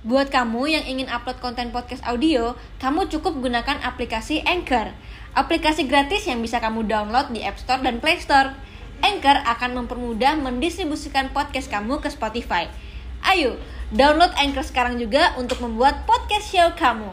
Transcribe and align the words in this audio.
Buat 0.00 0.32
kamu 0.32 0.64
yang 0.64 0.84
ingin 0.88 1.12
upload 1.12 1.44
konten 1.44 1.76
podcast 1.76 2.00
audio, 2.08 2.56
kamu 2.80 3.12
cukup 3.12 3.36
gunakan 3.36 3.84
aplikasi 3.84 4.40
Anchor. 4.48 4.96
Aplikasi 5.36 5.84
gratis 5.84 6.24
yang 6.24 6.40
bisa 6.40 6.56
kamu 6.56 6.88
download 6.88 7.28
di 7.36 7.44
App 7.44 7.60
Store 7.60 7.84
dan 7.84 8.00
Play 8.00 8.16
Store. 8.16 8.56
Anchor 9.04 9.44
akan 9.44 9.84
mempermudah 9.84 10.40
mendistribusikan 10.40 11.28
podcast 11.36 11.68
kamu 11.68 12.00
ke 12.00 12.08
Spotify. 12.08 12.72
Ayo, 13.20 13.60
download 13.92 14.32
Anchor 14.40 14.64
sekarang 14.64 14.96
juga 14.96 15.36
untuk 15.36 15.60
membuat 15.60 16.08
podcast 16.08 16.48
show 16.48 16.72
kamu. 16.80 17.12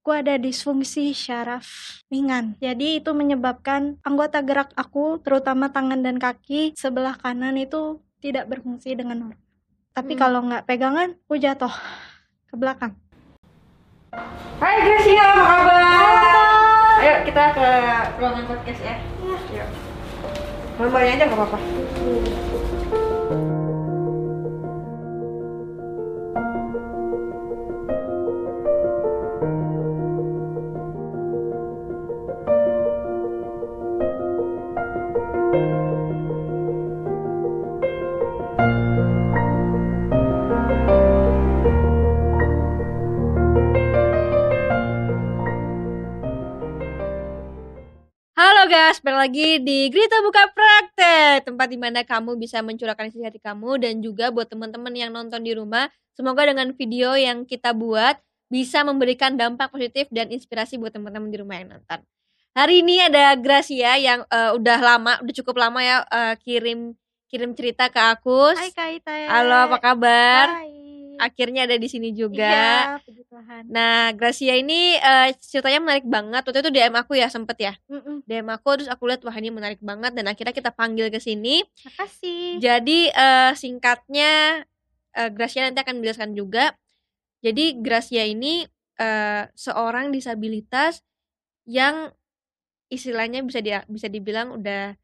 Aku 0.00 0.16
ada 0.16 0.40
disfungsi 0.40 1.12
syaraf 1.12 1.68
ringan. 2.08 2.56
Jadi 2.64 3.04
itu 3.04 3.12
menyebabkan 3.12 4.00
anggota 4.08 4.40
gerak 4.40 4.72
aku, 4.72 5.20
terutama 5.20 5.68
tangan 5.68 6.00
dan 6.00 6.16
kaki 6.16 6.72
sebelah 6.80 7.20
kanan 7.20 7.60
itu 7.60 8.00
tidak 8.24 8.48
berfungsi 8.48 8.96
dengan 8.96 9.28
normal. 9.28 9.47
Tapi 9.90 10.12
Hmm. 10.14 10.20
kalau 10.20 10.40
nggak 10.44 10.64
pegangan, 10.64 11.08
aku 11.26 11.34
jatuh 11.36 11.72
ke 12.46 12.54
belakang. 12.54 12.92
Hai 14.58 14.76
Gracia, 14.80 15.22
apa 15.22 15.44
kabar? 15.44 16.96
Ayo 16.98 17.14
kita 17.22 17.44
ke 17.54 17.68
ruangan 18.18 18.44
podcast 18.46 18.80
ya. 18.82 18.96
Iya. 19.48 19.64
Gambarnya 20.76 21.12
aja 21.14 21.24
nggak 21.26 21.38
apa-apa. 21.38 21.58
Guys, 48.98 49.14
balik 49.14 49.30
lagi 49.30 49.48
di 49.62 49.78
Grita 49.94 50.18
Buka 50.26 50.50
Praktek 50.50 51.46
Tempat 51.46 51.70
di 51.70 51.78
mana 51.78 52.02
kamu 52.02 52.34
bisa 52.34 52.58
mencurahkan 52.66 53.06
isi 53.06 53.22
hati 53.22 53.38
kamu 53.38 53.78
Dan 53.78 54.02
juga 54.02 54.34
buat 54.34 54.50
teman-teman 54.50 54.90
yang 54.90 55.14
nonton 55.14 55.38
di 55.38 55.54
rumah 55.54 55.86
Semoga 56.18 56.42
dengan 56.50 56.74
video 56.74 57.14
yang 57.14 57.46
kita 57.46 57.78
buat 57.78 58.18
Bisa 58.50 58.82
memberikan 58.82 59.38
dampak 59.38 59.70
positif 59.70 60.10
dan 60.10 60.34
inspirasi 60.34 60.82
buat 60.82 60.90
teman-teman 60.90 61.30
di 61.30 61.38
rumah 61.38 61.62
yang 61.62 61.78
nonton 61.78 62.02
Hari 62.58 62.82
ini 62.82 62.98
ada 63.06 63.38
Gracia 63.38 63.94
yang 64.02 64.26
eh, 64.26 64.50
udah 64.58 64.78
lama, 64.82 65.14
udah 65.22 65.34
cukup 65.46 65.62
lama 65.62 65.78
ya 65.78 66.02
eh, 66.02 66.34
kirim 66.42 66.98
kirim 67.30 67.54
cerita 67.54 67.86
ke 67.94 68.02
aku. 68.02 68.50
Hai 68.50 68.74
Kak 68.74 68.98
Ita. 68.98 69.14
Halo, 69.30 69.70
apa 69.70 69.78
kabar? 69.78 70.58
Hai. 70.58 70.87
Akhirnya 71.18 71.66
ada 71.66 71.76
di 71.76 71.88
sini 71.90 72.14
juga. 72.14 72.46
Iya, 72.46 73.02
puji 73.02 73.22
Tuhan. 73.26 73.62
Nah, 73.68 74.14
Gracia 74.14 74.54
ini 74.54 74.96
eh, 74.96 75.34
ceritanya 75.38 75.80
menarik 75.82 76.06
banget. 76.06 76.42
Waktu 76.46 76.60
itu 76.62 76.70
DM 76.72 76.94
aku 76.94 77.12
ya 77.18 77.28
sempet 77.28 77.56
ya. 77.58 77.74
Mm-mm. 77.90 78.22
DM 78.24 78.48
aku 78.48 78.80
terus 78.80 78.90
aku 78.90 79.10
lihat 79.10 79.20
wah 79.26 79.36
ini 79.36 79.50
menarik 79.50 79.82
banget 79.82 80.14
dan 80.14 80.30
akhirnya 80.30 80.54
kita 80.54 80.70
panggil 80.70 81.10
ke 81.10 81.18
sini. 81.18 81.66
Makasih. 81.84 82.62
Jadi 82.62 83.10
eh, 83.10 83.52
singkatnya 83.58 84.62
eh, 85.18 85.30
Gracia 85.34 85.66
nanti 85.66 85.82
akan 85.82 86.00
menjelaskan 86.00 86.32
juga. 86.32 86.72
Jadi 87.42 87.78
Gracia 87.82 88.24
ini 88.26 88.66
eh, 88.98 89.44
seorang 89.52 90.10
disabilitas 90.14 91.02
yang 91.68 92.10
istilahnya 92.88 93.44
bisa 93.44 93.60
dia 93.60 93.84
bisa 93.84 94.08
dibilang 94.08 94.56
udah 94.56 94.96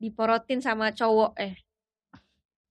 diporotin 0.00 0.60
sama 0.64 0.92
cowok 0.92 1.32
eh. 1.40 1.56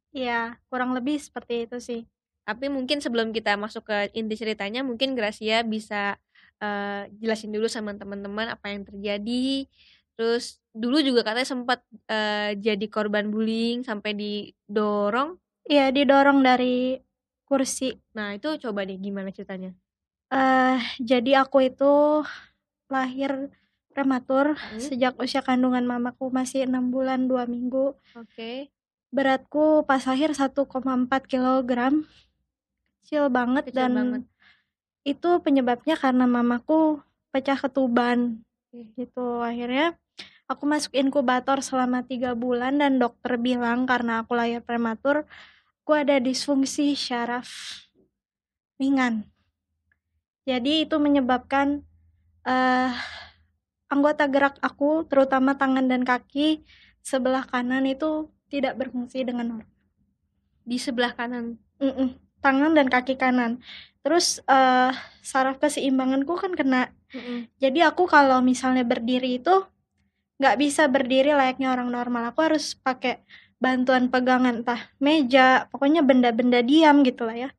Iya, 0.10 0.58
kurang 0.74 0.98
lebih 0.98 1.22
seperti 1.22 1.70
itu 1.70 1.78
sih. 1.78 2.02
Tapi 2.50 2.66
mungkin 2.66 2.98
sebelum 2.98 3.30
kita 3.30 3.54
masuk 3.62 3.86
ke 3.86 4.10
inti 4.18 4.34
ceritanya 4.34 4.82
mungkin 4.82 5.14
Gracia 5.14 5.62
bisa 5.62 6.18
eh, 6.58 7.04
jelasin 7.22 7.54
dulu 7.54 7.70
sama 7.70 7.94
teman-teman 7.94 8.50
apa 8.50 8.74
yang 8.74 8.82
terjadi. 8.90 9.70
Terus 10.18 10.58
dulu 10.74 10.98
juga 11.06 11.22
katanya 11.22 11.46
sempat 11.46 11.80
eh, 12.10 12.58
jadi 12.58 12.86
korban 12.90 13.30
bullying 13.30 13.86
sampai 13.86 14.18
didorong. 14.18 15.38
Iya, 15.70 15.94
didorong 15.94 16.42
dari 16.42 16.98
kursi. 17.46 17.94
Nah, 18.18 18.34
itu 18.34 18.50
coba 18.58 18.82
deh 18.82 18.98
gimana 18.98 19.30
ceritanya? 19.30 19.78
eh 20.30 20.78
jadi 21.02 21.42
aku 21.42 21.74
itu 21.74 22.22
lahir 22.86 23.50
prematur 23.94 24.54
Hmm. 24.54 24.78
sejak 24.78 25.18
usia 25.18 25.42
kandungan 25.42 25.82
mamaku 25.86 26.30
masih 26.30 26.70
enam 26.70 26.94
bulan 26.94 27.26
dua 27.26 27.50
minggu. 27.50 27.98
Oke. 28.14 28.70
Beratku 29.10 29.82
pas 29.90 30.06
lahir 30.06 30.30
1,4 30.38 31.26
kilogram, 31.26 32.06
kecil 33.10 33.26
banget 33.34 33.74
Kecil 33.74 33.78
dan 33.82 33.92
banget. 33.98 34.22
itu 35.02 35.30
penyebabnya 35.42 35.98
karena 35.98 36.30
mamaku 36.30 37.02
pecah 37.34 37.58
ketuban. 37.58 38.46
Oke. 38.70 38.86
Gitu 38.94 39.42
akhirnya 39.42 39.98
aku 40.46 40.70
masuk 40.70 40.94
inkubator 40.94 41.58
selama 41.66 42.06
tiga 42.06 42.38
bulan 42.38 42.78
dan 42.78 43.02
dokter 43.02 43.42
bilang 43.42 43.90
karena 43.90 44.22
aku 44.22 44.38
lahir 44.38 44.62
prematur, 44.62 45.26
aku 45.82 45.92
ada 45.98 46.22
disfungsi 46.22 46.94
syaraf 46.94 47.50
ringan. 48.78 49.26
Jadi 50.46 50.86
itu 50.86 51.02
menyebabkan 51.02 51.82
eh 52.46 52.94
anggota 53.90 54.30
gerak 54.30 54.62
aku, 54.62 55.10
terutama 55.10 55.58
tangan 55.58 55.90
dan 55.90 56.06
kaki 56.06 56.62
sebelah 57.02 57.42
kanan 57.50 57.90
itu 57.90 58.30
tidak 58.54 58.78
berfungsi 58.78 59.26
dengan 59.26 59.58
normal. 59.58 59.74
Di 60.62 60.78
sebelah 60.78 61.18
kanan. 61.18 61.58
Mm-mm, 61.82 62.29
tangan 62.40 62.76
dan 62.76 62.88
kaki 62.88 63.16
kanan. 63.20 63.60
Terus 64.02 64.40
eh 64.48 64.92
saraf 65.22 65.60
keseimbanganku 65.60 66.34
kan 66.40 66.56
kena. 66.56 66.90
Mm-mm. 67.12 67.50
Jadi 67.60 67.80
aku 67.84 68.06
kalau 68.06 68.40
misalnya 68.42 68.86
berdiri 68.86 69.42
itu 69.42 69.66
nggak 70.40 70.56
bisa 70.56 70.88
berdiri 70.88 71.36
layaknya 71.36 71.76
orang 71.76 71.92
normal. 71.92 72.32
Aku 72.32 72.40
harus 72.42 72.74
pakai 72.80 73.20
bantuan 73.60 74.08
pegangan 74.08 74.64
entah 74.64 74.88
meja, 75.04 75.68
pokoknya 75.68 76.00
benda-benda 76.00 76.64
diam 76.64 77.04
gitu 77.04 77.28
lah 77.28 77.36
ya. 77.36 77.50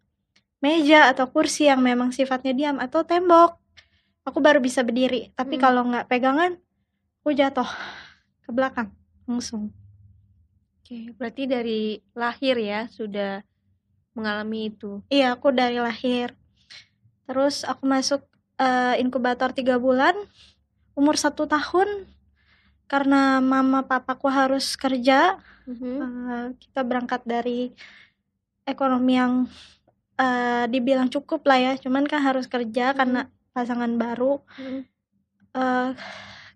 Meja 0.64 1.12
atau 1.12 1.28
kursi 1.28 1.68
yang 1.68 1.84
memang 1.84 2.12
sifatnya 2.12 2.56
diam 2.56 2.76
atau 2.80 3.04
tembok. 3.04 3.60
Aku 4.24 4.40
baru 4.40 4.60
bisa 4.60 4.80
berdiri. 4.80 5.32
Tapi 5.36 5.56
Mm. 5.56 5.62
kalau 5.62 5.82
nggak 5.88 6.08
pegangan, 6.08 6.56
aku 7.20 7.36
jatuh 7.36 7.68
ke 8.44 8.50
belakang 8.52 8.88
langsung. 9.28 9.72
Oke, 10.80 11.12
berarti 11.16 11.44
dari 11.46 11.80
lahir 12.16 12.56
ya 12.60 12.88
sudah 12.88 13.44
mengalami 14.14 14.74
itu. 14.74 15.00
Iya, 15.08 15.34
aku 15.38 15.54
dari 15.54 15.78
lahir. 15.78 16.34
Terus 17.26 17.62
aku 17.62 17.86
masuk 17.86 18.22
eh, 18.60 19.00
inkubator 19.00 19.54
tiga 19.56 19.80
bulan, 19.80 20.12
umur 20.92 21.16
satu 21.16 21.48
tahun, 21.48 22.04
karena 22.90 23.38
mama 23.40 23.86
papaku 23.86 24.28
harus 24.28 24.76
kerja. 24.76 25.38
Mhm. 25.64 25.96
eh, 26.02 26.46
kita 26.60 26.82
berangkat 26.82 27.22
dari 27.24 27.70
ekonomi 28.66 29.14
yang 29.16 29.34
eh, 30.20 30.64
dibilang 30.68 31.08
cukup 31.08 31.48
lah 31.48 31.56
ya, 31.56 31.72
cuman 31.80 32.04
kan 32.04 32.20
harus 32.20 32.44
kerja 32.44 32.92
Mhm. 32.92 32.96
karena 32.98 33.20
pasangan 33.56 33.92
baru. 33.96 34.42
Mhm. 34.60 34.80
eh 35.50 35.90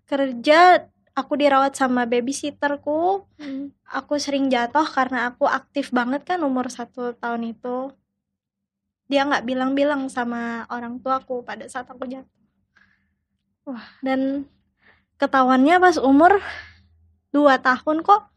kerja, 0.05 0.85
aku 1.15 1.33
dirawat 1.39 1.73
sama 1.79 2.03
babysitterku. 2.03 3.23
Mhm. 3.39 3.71
Aku 3.87 4.19
sering 4.19 4.51
jatuh 4.51 4.83
karena 4.85 5.31
aku 5.31 5.47
aktif 5.47 5.89
banget 5.95 6.27
kan 6.27 6.43
umur 6.43 6.67
satu 6.67 7.15
tahun 7.15 7.55
itu. 7.55 7.95
Dia 9.07 9.23
nggak 9.23 9.45
bilang-bilang 9.47 10.11
sama 10.11 10.67
orang 10.67 10.99
tuaku 10.99 11.41
pada 11.47 11.65
saat 11.71 11.87
aku 11.87 12.03
jatuh. 12.05 12.27
Wah, 13.65 13.85
dan 14.05 14.45
ketahuannya 15.17 15.81
pas 15.81 15.97
umur 15.97 16.37
2 17.33 17.57
tahun 17.57 18.05
kok 18.05 18.29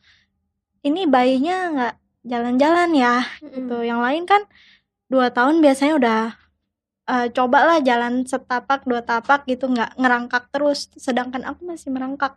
ini 0.87 1.05
bayinya 1.05 1.57
nggak 1.75 1.95
jalan-jalan 2.25 2.91
ya 2.95 3.15
Mhm. 3.43 3.51
gitu. 3.53 3.77
Yang 3.85 4.01
lain 4.07 4.23
kan 4.25 4.43
2 5.11 5.29
tahun 5.35 5.61
biasanya 5.65 5.95
udah 5.99 6.21
eh, 7.09 7.27
cobalah 7.33 7.81
jalan 7.81 8.29
setapak 8.29 8.85
dua 8.85 9.01
tapak 9.01 9.49
gitu 9.49 9.65
nggak 9.73 9.97
ngerangkak 9.97 10.53
terus 10.53 10.93
sedangkan 10.93 11.41
aku 11.49 11.65
masih 11.65 11.89
merangkak 11.89 12.37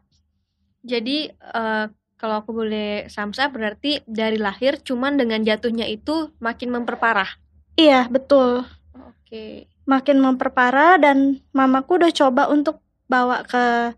Jadi 0.81 1.29
eh, 1.29 1.85
kalau 2.15 2.35
aku 2.37 2.53
boleh 2.53 3.09
samsa 3.09 3.49
berarti 3.49 4.05
dari 4.05 4.37
lahir 4.37 4.77
cuman 4.77 5.17
dengan 5.17 5.41
jatuhnya 5.41 5.89
itu 5.89 6.29
makin 6.37 6.69
memperparah. 6.69 7.29
iya 7.73 8.05
betul 8.05 8.61
Oke. 8.93 9.65
makin 9.89 10.21
memperparah 10.21 11.01
dan 11.01 11.41
mamaku 11.49 11.97
udah 11.97 12.11
coba 12.13 12.45
untuk 12.45 12.77
bawa 13.09 13.41
ke 13.41 13.95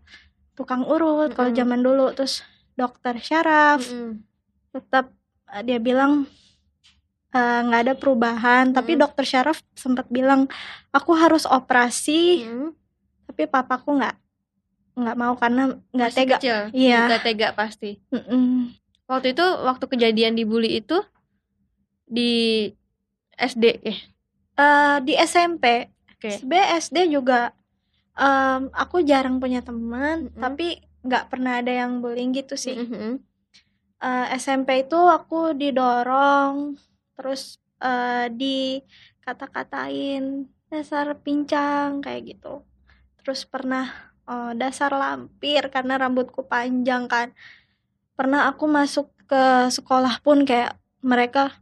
tukang 0.54 0.86
urut 0.86 1.34
kalau 1.34 1.52
Mm-mm. 1.52 1.60
zaman 1.60 1.80
dulu 1.84 2.14
terus 2.16 2.40
dokter 2.72 3.18
syaraf 3.20 3.82
Mm-mm. 3.82 4.24
tetap 4.72 5.12
eh, 5.52 5.62
dia 5.66 5.76
bilang 5.76 6.24
eh, 7.30 7.60
nggak 7.60 7.82
ada 7.90 7.94
perubahan 7.98 8.72
tapi 8.72 8.96
Mm. 8.96 9.00
dokter 9.04 9.24
syaraf 9.26 9.60
sempat 9.74 10.06
bilang 10.08 10.48
aku 10.90 11.12
harus 11.12 11.44
operasi 11.44 12.46
Mm. 12.46 12.72
tapi 13.28 13.42
papaku 13.44 14.00
nggak 14.00 14.16
nggak 14.94 15.18
mau 15.18 15.34
karena 15.34 15.74
nggak 15.90 16.12
tega 16.14 16.38
kecil. 16.38 16.70
Iya. 16.70 17.10
Nggak 17.10 17.22
tega 17.26 17.48
pasti. 17.54 17.98
Mm-mm. 18.14 18.70
Waktu 19.10 19.34
itu 19.34 19.42
waktu 19.42 19.84
kejadian 19.90 20.38
dibully 20.38 20.78
itu 20.80 21.02
di 22.06 22.70
SD 23.34 23.64
eh 23.84 23.98
Eh, 24.54 25.02
di 25.02 25.18
SMP. 25.18 25.90
Oke. 26.14 26.38
Sebenarnya 26.38 26.78
SD 26.78 27.10
juga 27.10 27.50
em, 28.14 28.70
aku 28.70 29.02
jarang 29.02 29.42
punya 29.42 29.66
teman, 29.66 30.30
Mm-mm. 30.30 30.38
tapi 30.38 30.78
nggak 31.02 31.26
pernah 31.26 31.58
ada 31.58 31.74
yang 31.74 31.98
bullying 31.98 32.30
gitu 32.30 32.54
sih. 32.54 32.78
Mhm. 32.78 33.18
Eh, 33.98 34.26
SMP 34.38 34.86
itu 34.86 34.94
aku 34.94 35.58
didorong, 35.58 36.78
terus 37.18 37.58
eh, 37.82 38.30
dikata-katain 38.30 40.46
dasar 40.70 41.18
pincang 41.18 41.98
kayak 41.98 42.38
gitu. 42.38 42.62
Terus 43.26 43.42
pernah 43.50 44.13
eh, 44.28 44.52
dasar 44.56 44.90
lampir 44.92 45.68
karena 45.72 46.00
rambutku 46.00 46.44
panjang 46.46 47.06
kan. 47.10 47.32
Pernah 48.14 48.50
aku 48.50 48.64
masuk 48.70 49.10
ke 49.24 49.72
sekolah 49.72 50.20
pun 50.20 50.44
kayak 50.44 50.76
mereka 51.04 51.52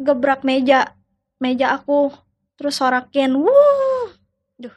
gebrak 0.00 0.44
meja 0.44 0.96
meja 1.40 1.76
aku 1.76 2.12
terus 2.56 2.80
sorakin 2.80 3.36
wuh! 3.36 4.08
Duh. 4.56 4.72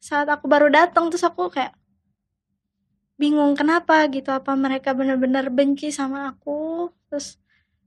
Saat 0.00 0.28
aku 0.32 0.48
baru 0.48 0.68
datang 0.72 1.12
terus 1.12 1.24
aku 1.24 1.52
kayak 1.52 1.76
bingung 3.20 3.54
kenapa 3.56 4.04
gitu? 4.08 4.32
Apa 4.32 4.56
mereka 4.56 4.92
benar-benar 4.96 5.48
benci 5.52 5.92
sama 5.92 6.32
aku? 6.32 6.88
Terus 7.08 7.36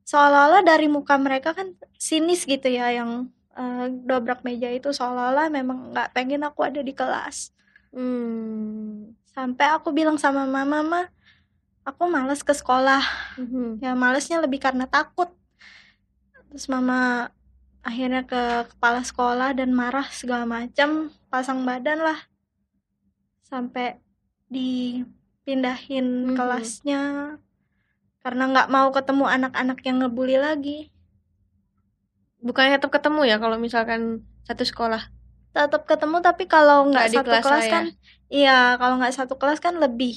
seolah-olah 0.08 0.64
dari 0.64 0.88
muka 0.88 1.18
mereka 1.20 1.52
kan 1.58 1.76
sinis 2.00 2.48
gitu 2.48 2.70
ya 2.70 2.94
yang 2.94 3.28
eh, 3.58 3.86
dobrak 4.06 4.46
meja 4.46 4.70
itu 4.70 4.94
seolah-olah 4.94 5.50
memang 5.50 5.92
nggak 5.92 6.14
pengen 6.14 6.46
aku 6.46 6.62
ada 6.64 6.80
di 6.80 6.94
kelas 6.94 7.52
Hmm. 7.90 9.16
sampai 9.34 9.74
aku 9.74 9.90
bilang 9.90 10.20
sama 10.20 10.46
mama 10.46 10.84
mah 10.84 11.06
aku 11.82 12.06
males 12.06 12.44
ke 12.44 12.52
sekolah 12.54 13.02
Mhm. 13.40 13.80
ya 13.82 13.96
malesnya 13.96 14.44
lebih 14.44 14.60
karena 14.60 14.86
takut 14.86 15.32
terus 16.52 16.68
mama 16.68 17.32
akhirnya 17.82 18.28
ke 18.28 18.68
kepala 18.76 19.02
sekolah 19.02 19.56
dan 19.56 19.72
marah 19.72 20.06
segala 20.12 20.44
macam 20.44 21.10
pasang 21.32 21.64
badan 21.64 22.04
lah 22.04 22.20
sampai 23.48 23.98
dipindahin 24.52 26.32
Mhm. 26.32 26.36
kelasnya 26.36 27.04
karena 28.20 28.44
nggak 28.52 28.68
mau 28.68 28.92
ketemu 28.92 29.26
anak-anak 29.26 29.80
yang 29.88 30.04
ngebully 30.04 30.36
lagi 30.36 30.92
Bukannya 32.48 32.80
tetap 32.80 32.90
ketemu 32.90 33.22
ya 33.26 33.36
kalau 33.38 33.60
misalkan 33.60 34.02
satu 34.44 34.64
sekolah? 34.64 35.04
tetap 35.50 35.90
ketemu 35.90 36.22
tapi 36.22 36.46
kalau 36.46 36.86
Nggak 36.86 37.10
di 37.10 37.18
satu 37.18 37.26
kelas 37.26 37.42
kelas 37.42 37.50
lah 37.50 37.66
ya? 37.66 37.74
kan 37.74 37.84
iya 38.30 38.58
kalau 38.78 38.94
nggak 38.96 39.10
satu 39.12 39.34
kelas 39.36 39.58
kan 39.58 39.74
lebih 39.76 40.14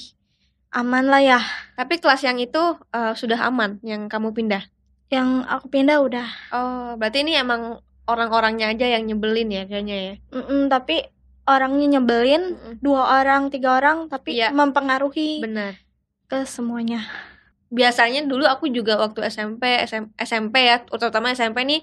aman 0.69 1.09
lah 1.09 1.17
ya 1.19 1.39
Tapi 1.73 1.97
kelas 1.97 2.21
yang 2.21 2.37
itu 2.37 2.61
eh, 2.89 3.13
sudah 3.17 3.39
aman 3.43 3.81
yang 3.81 4.05
kamu 4.05 4.31
pindah. 4.31 4.61
yang 5.09 5.41
aku 5.43 5.65
pindah 5.67 5.97
udah 5.99 6.27
Oh, 6.53 6.93
berarti 6.95 7.25
ini 7.25 7.35
emang 7.35 7.81
orang-orangnya 8.05 8.69
aja 8.69 8.85
yang 8.87 9.03
nyebelin 9.03 9.49
ya 9.49 9.63
kayaknya 9.65 9.97
ya. 9.97 10.13
Mm-mm, 10.31 10.69
tapi 10.69 11.03
orangnya 11.43 11.97
nyebelin 11.97 12.43
Mm-mm. 12.53 12.73
dua 12.79 13.19
orang 13.19 13.49
tiga 13.49 13.75
orang 13.75 14.07
tapi 14.07 14.37
Iya. 14.37 14.53
mempengaruhi 14.53 15.41
Benar. 15.41 15.73
ke 16.29 16.45
semuanya 16.45 17.01
Biasanya 17.67 18.23
dulu 18.23 18.43
aku 18.45 18.67
juga 18.67 18.95
waktu 18.95 19.25
SMP, 19.25 19.63
SM 19.81 20.11
SMP 20.17 20.69
ya, 20.69 20.83
terutama 20.83 21.31
SMP 21.31 21.63
nih 21.63 21.81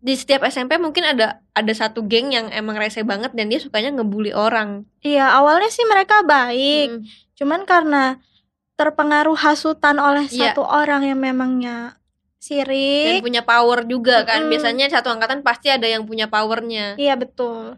di 0.00 0.16
setiap 0.16 0.42
SMP 0.42 0.76
mungkin 0.76 1.04
ada 1.04 1.44
ada 1.52 1.72
satu 1.72 2.00
geng 2.02 2.32
yang 2.32 2.48
emang 2.50 2.74
rese 2.74 3.04
banget 3.04 3.32
dan 3.32 3.46
dia 3.46 3.60
sukanya 3.60 3.92
ngebully 3.92 4.32
orang. 4.32 4.88
Iya, 5.00 5.28
awalnya 5.30 5.68
sih 5.68 5.84
mereka 5.84 6.24
baik, 6.24 6.88
Mm. 6.96 7.02
cuman 7.36 7.60
karena 7.64 8.04
terpengaruh 8.74 9.36
hasutan 9.36 10.00
oleh 10.00 10.24
Iya. 10.26 10.56
satu 10.56 10.64
orang 10.64 11.04
yang 11.04 11.20
memangnya 11.20 12.00
Dan 12.40 12.64
sirik. 12.64 13.20
punya 13.20 13.44
power 13.44 13.84
juga 13.84 14.24
kan. 14.24 14.48
Biasanya 14.48 14.88
satu 14.88 15.12
angkatan 15.12 15.44
pasti 15.44 15.68
ada 15.68 15.84
yang 15.84 16.08
punya 16.08 16.24
powernya. 16.26 16.96
Iya, 16.96 17.12
betul. 17.14 17.76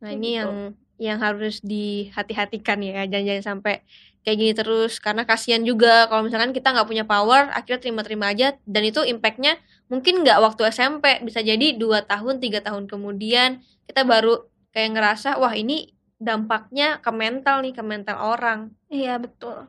Nah, 0.00 0.10
ini 0.10 0.32
Gitu. 0.32 0.38
yang 0.40 0.52
yang 0.98 1.18
harus 1.20 1.60
dihati-hatikan 1.62 2.80
ya, 2.82 3.06
jangan-jangan 3.06 3.44
sampai 3.44 3.84
kayak 4.28 4.38
gini 4.44 4.52
terus 4.52 5.00
karena 5.00 5.24
kasihan 5.24 5.64
juga 5.64 6.04
kalau 6.12 6.28
misalkan 6.28 6.52
kita 6.52 6.76
nggak 6.76 6.84
punya 6.84 7.08
power, 7.08 7.48
akhirnya 7.56 7.80
terima-terima 7.80 8.28
aja 8.28 8.52
dan 8.68 8.82
itu 8.84 9.00
impactnya 9.00 9.56
mungkin 9.88 10.20
nggak 10.20 10.36
waktu 10.44 10.68
SMP, 10.68 11.24
bisa 11.24 11.40
jadi 11.40 11.72
dua 11.80 12.04
tahun, 12.04 12.36
tiga 12.44 12.60
tahun 12.60 12.84
kemudian 12.84 13.64
kita 13.88 14.04
baru 14.04 14.44
kayak 14.76 14.92
ngerasa 14.92 15.40
wah 15.40 15.56
ini 15.56 15.96
dampaknya 16.20 17.00
ke 17.00 17.08
mental 17.08 17.64
nih, 17.64 17.72
ke 17.72 17.80
mental 17.80 18.20
orang. 18.20 18.76
Iya, 18.92 19.16
betul. 19.16 19.64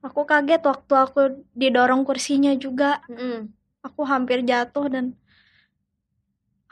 Aku 0.00 0.24
kaget 0.24 0.64
waktu 0.64 0.94
aku 0.96 1.20
didorong 1.52 2.08
kursinya 2.08 2.56
juga. 2.56 3.04
Mm-mm. 3.12 3.52
Aku 3.84 4.08
hampir 4.08 4.40
jatuh 4.40 4.88
dan 4.88 5.12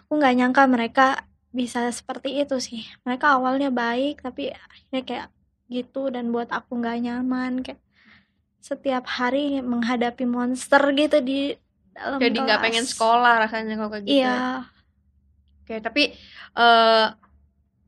aku 0.01 0.17
nggak 0.17 0.35
nyangka 0.41 0.65
mereka 0.65 1.07
bisa 1.53 1.85
seperti 1.93 2.41
itu 2.41 2.57
sih. 2.57 2.81
Mereka 3.05 3.37
awalnya 3.37 3.69
baik, 3.69 4.25
tapi 4.25 4.49
akhirnya 4.49 5.03
kayak 5.05 5.29
gitu 5.73 6.13
dan 6.13 6.29
buat 6.29 6.53
aku 6.53 6.79
nggak 6.81 6.99
nyaman 7.09 7.65
kayak 7.65 7.81
setiap 8.63 9.05
hari 9.09 9.59
menghadapi 9.59 10.23
monster 10.23 10.81
gitu 10.95 11.19
di 11.19 11.59
dalam 11.93 12.23
Jadi 12.23 12.39
nggak 12.39 12.61
pengen 12.63 12.87
sekolah 12.87 13.35
rasanya 13.43 13.75
kalau 13.75 13.91
kayak 13.91 14.05
gitu. 14.07 14.15
ya. 14.15 14.23
Iya, 14.23 14.39
Oke, 15.63 15.75
tapi 15.79 16.03
eh 16.59 17.07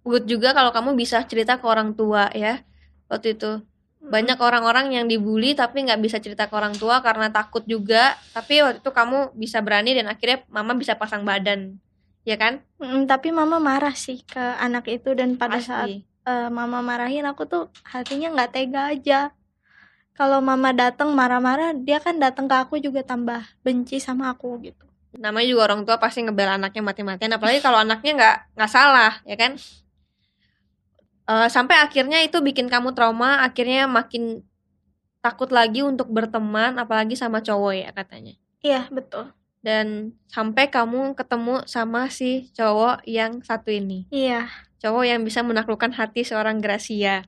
good 0.05 0.25
juga 0.29 0.53
kalau 0.53 0.71
kamu 0.71 0.95
bisa 0.95 1.23
cerita 1.25 1.59
ke 1.59 1.67
orang 1.67 1.95
tua 1.95 2.29
ya. 2.35 2.61
Waktu 3.09 3.39
itu 3.39 3.63
banyak 4.05 4.37
orang-orang 4.37 4.93
yang 4.93 5.07
dibully 5.09 5.57
tapi 5.57 5.81
nggak 5.81 6.01
bisa 6.05 6.21
cerita 6.21 6.45
ke 6.45 6.55
orang 6.55 6.77
tua 6.77 7.01
karena 7.01 7.31
takut 7.33 7.65
juga. 7.65 8.15
Tapi 8.37 8.61
waktu 8.61 8.79
itu 8.83 8.91
kamu 8.91 9.33
bisa 9.39 9.59
berani 9.65 9.97
dan 9.97 10.07
akhirnya 10.11 10.45
mama 10.53 10.77
bisa 10.77 10.95
pasang 10.95 11.25
badan, 11.25 11.77
ya 12.23 12.37
kan? 12.37 12.61
Mm, 12.79 13.09
tapi 13.09 13.33
mama 13.33 13.57
marah 13.57 13.97
sih 13.97 14.21
ke 14.27 14.43
anak 14.61 14.91
itu 14.93 15.17
dan 15.17 15.35
pada 15.41 15.59
saat 15.59 16.05
Eh, 16.25 16.49
mama 16.49 16.81
marahin 16.81 17.29
aku 17.29 17.45
tuh 17.45 17.69
hatinya 17.85 18.33
nggak 18.33 18.51
tega 18.57 18.83
aja. 18.97 19.21
Kalau 20.17 20.41
mama 20.41 20.73
datang 20.73 21.13
marah-marah, 21.13 21.77
dia 21.77 22.01
kan 22.01 22.17
datang 22.17 22.49
ke 22.49 22.57
aku 22.57 22.81
juga 22.81 23.05
tambah 23.05 23.45
benci 23.61 24.01
sama 24.01 24.33
aku 24.33 24.57
gitu. 24.65 24.87
Namanya 25.21 25.47
juga 25.47 25.63
orang 25.69 25.81
tua 25.85 26.01
pasti 26.01 26.25
ngebela 26.25 26.57
anaknya 26.57 26.83
mati-matian, 26.87 27.35
apalagi 27.35 27.61
kalau 27.61 27.83
anaknya 27.83 28.13
nggak 28.17 28.37
nggak 28.57 28.73
salah, 28.73 29.13
ya 29.29 29.37
kan? 29.37 29.53
Eh, 31.29 31.49
sampai 31.53 31.77
akhirnya 31.83 32.25
itu 32.25 32.41
bikin 32.41 32.73
kamu 32.73 32.97
trauma, 32.97 33.45
akhirnya 33.45 33.85
makin 33.85 34.41
takut 35.21 35.53
lagi 35.53 35.85
untuk 35.85 36.09
berteman, 36.09 36.77
apalagi 36.81 37.17
sama 37.17 37.45
cowok 37.45 37.75
ya 37.75 37.91
katanya. 37.93 38.35
Iya, 38.65 38.89
betul. 38.89 39.29
Dan 39.65 40.13
sampai 40.29 40.69
kamu 40.69 41.17
ketemu 41.17 41.65
sama 41.69 42.09
si 42.09 42.53
cowok 42.53 43.05
yang 43.09 43.41
satu 43.45 43.73
ini. 43.73 44.09
Iya. 44.09 44.49
Cowok 44.85 45.05
yang 45.09 45.25
bisa 45.25 45.41
menaklukkan 45.41 45.97
hati 45.97 46.29
seorang 46.29 46.61
Gracia. 46.61 47.25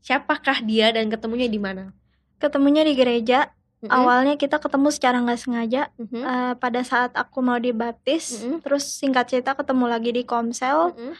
Siapakah 0.00 0.64
dia 0.64 0.88
dan 0.96 1.12
ketemunya 1.12 1.44
di 1.44 1.60
mana? 1.60 1.92
Ketemunya 2.40 2.80
di 2.88 2.96
gereja. 2.96 3.52
Mm-mm, 3.84 3.92
Awalnya 3.92 4.34
kita 4.40 4.56
ketemu 4.56 4.88
secara 4.88 5.20
nggak 5.20 5.40
sengaja. 5.40 5.92
mhm, 6.00 6.20
Eh, 6.24 6.52
pada 6.56 6.80
saat 6.80 7.12
aku 7.12 7.44
mau 7.44 7.60
dibaptis, 7.60 8.40
Mm-mm. 8.40 8.64
terus 8.64 8.96
singkat 8.96 9.28
cerita 9.28 9.52
ketemu 9.52 9.84
lagi 9.92 10.10
di 10.16 10.24
Komsel. 10.24 10.96
mm-mm, 10.96 11.12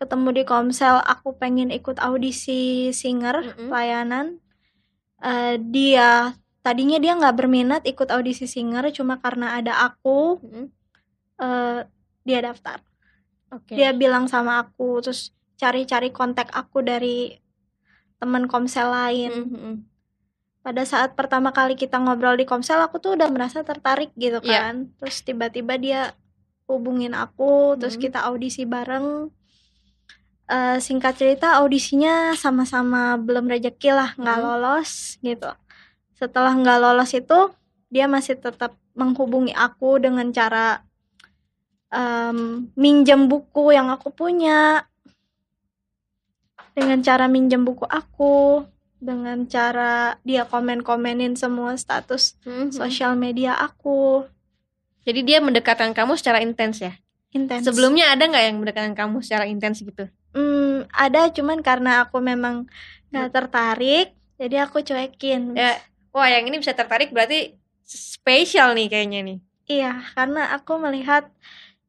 Ketemu 0.00 0.28
di 0.32 0.42
Komsel, 0.48 0.96
aku 1.04 1.36
pengen 1.36 1.68
ikut 1.68 2.00
audisi 2.00 2.88
singer 2.96 3.52
mm-mm. 3.52 3.68
pelayanan. 3.68 4.40
Eh, 5.20 5.60
dia 5.60 6.32
tadinya 6.64 6.96
dia 6.96 7.12
nggak 7.20 7.36
berminat 7.36 7.82
ikut 7.84 8.08
audisi 8.08 8.48
singer, 8.48 8.88
cuma 8.96 9.20
karena 9.20 9.60
ada 9.60 9.76
aku, 9.76 10.40
Mm-mm. 10.40 10.66
eh, 11.40 11.80
dia 12.24 12.40
daftar. 12.44 12.80
Oke. 13.52 13.76
Dia 13.76 13.92
bilang 13.92 14.26
sama 14.26 14.64
aku, 14.64 15.04
terus 15.04 15.30
cari-cari 15.60 16.08
kontak 16.08 16.48
aku 16.50 16.80
dari 16.80 17.36
teman 18.16 18.48
Komsel 18.48 18.88
lain. 18.88 19.32
Mhm, 19.46 19.74
pada 20.62 20.86
saat 20.86 21.18
pertama 21.18 21.50
kali 21.50 21.74
kita 21.74 21.98
ngobrol 21.98 22.38
di 22.38 22.46
Komsel 22.46 22.78
aku 22.78 23.02
tuh 23.02 23.18
udah 23.18 23.26
merasa 23.28 23.66
tertarik 23.66 24.14
gitu 24.14 24.38
Iya. 24.46 24.70
kan 24.70 24.94
terus 25.02 25.18
tiba-tiba 25.26 25.74
dia 25.74 26.14
hubungin 26.70 27.18
aku 27.18 27.74
terus 27.76 27.98
Mhm. 27.98 28.02
kita 28.08 28.18
audisi 28.30 28.62
bareng 28.64 29.28
Eh, 30.52 30.78
singkat 30.84 31.16
cerita 31.16 31.56
audisinya 31.64 32.36
sama-sama 32.36 33.16
belum 33.16 33.48
rezeki 33.48 33.88
lah 33.94 34.10
nggak 34.20 34.36
Mhm. 34.36 34.44
lolos 34.44 35.16
gitu 35.24 35.48
setelah 36.12 36.52
nggak 36.52 36.78
lolos 36.82 37.10
itu 37.16 37.38
dia 37.88 38.04
masih 38.04 38.36
tetap 38.36 38.76
menghubungi 38.92 39.56
aku 39.56 39.96
dengan 39.96 40.28
cara 40.28 40.84
em, 41.92 42.66
minjem 42.74 43.28
buku 43.28 43.76
yang 43.76 43.92
aku 43.92 44.08
punya 44.10 44.88
dengan 46.72 47.04
cara 47.04 47.28
minjem 47.28 47.62
buku 47.68 47.84
aku 47.84 48.64
dengan 48.96 49.44
cara 49.44 50.16
dia 50.24 50.48
komen-komenin 50.48 51.36
semua 51.36 51.76
status 51.76 52.38
mhm. 52.48 52.72
sosial 52.72 53.12
media 53.18 53.52
aku 53.58 54.24
Jadi 55.02 55.26
dia 55.26 55.42
mendekatkan 55.42 55.90
kamu 55.90 56.14
secara 56.14 56.38
intens 56.38 56.78
ya. 56.78 56.94
intens 57.34 57.66
Sebelumnya 57.66 58.14
ada 58.14 58.22
nggak 58.22 58.44
yang 58.46 58.56
mendekatkan 58.62 58.94
kamu 58.94 59.18
secara 59.18 59.50
intens 59.50 59.82
gitu? 59.82 60.06
Hmm, 60.30 60.86
ada 60.94 61.26
cuman 61.26 61.58
karena 61.58 62.06
aku 62.06 62.22
memang 62.22 62.70
nggak 63.10 63.28
tertarik 63.34 64.14
jadi 64.38 64.62
aku 64.62 64.86
cuekin 64.86 65.58
Ya, 65.58 65.74
wah 66.14 66.30
yang 66.30 66.46
ini 66.46 66.62
bisa 66.62 66.70
tertarik 66.70 67.10
berarti 67.10 67.58
spesial 67.82 68.78
nih 68.78 68.88
kayaknya 68.88 69.20
nih. 69.26 69.38
Iya, 69.66 69.92
karena 70.14 70.54
aku 70.54 70.78
melihat 70.78 71.26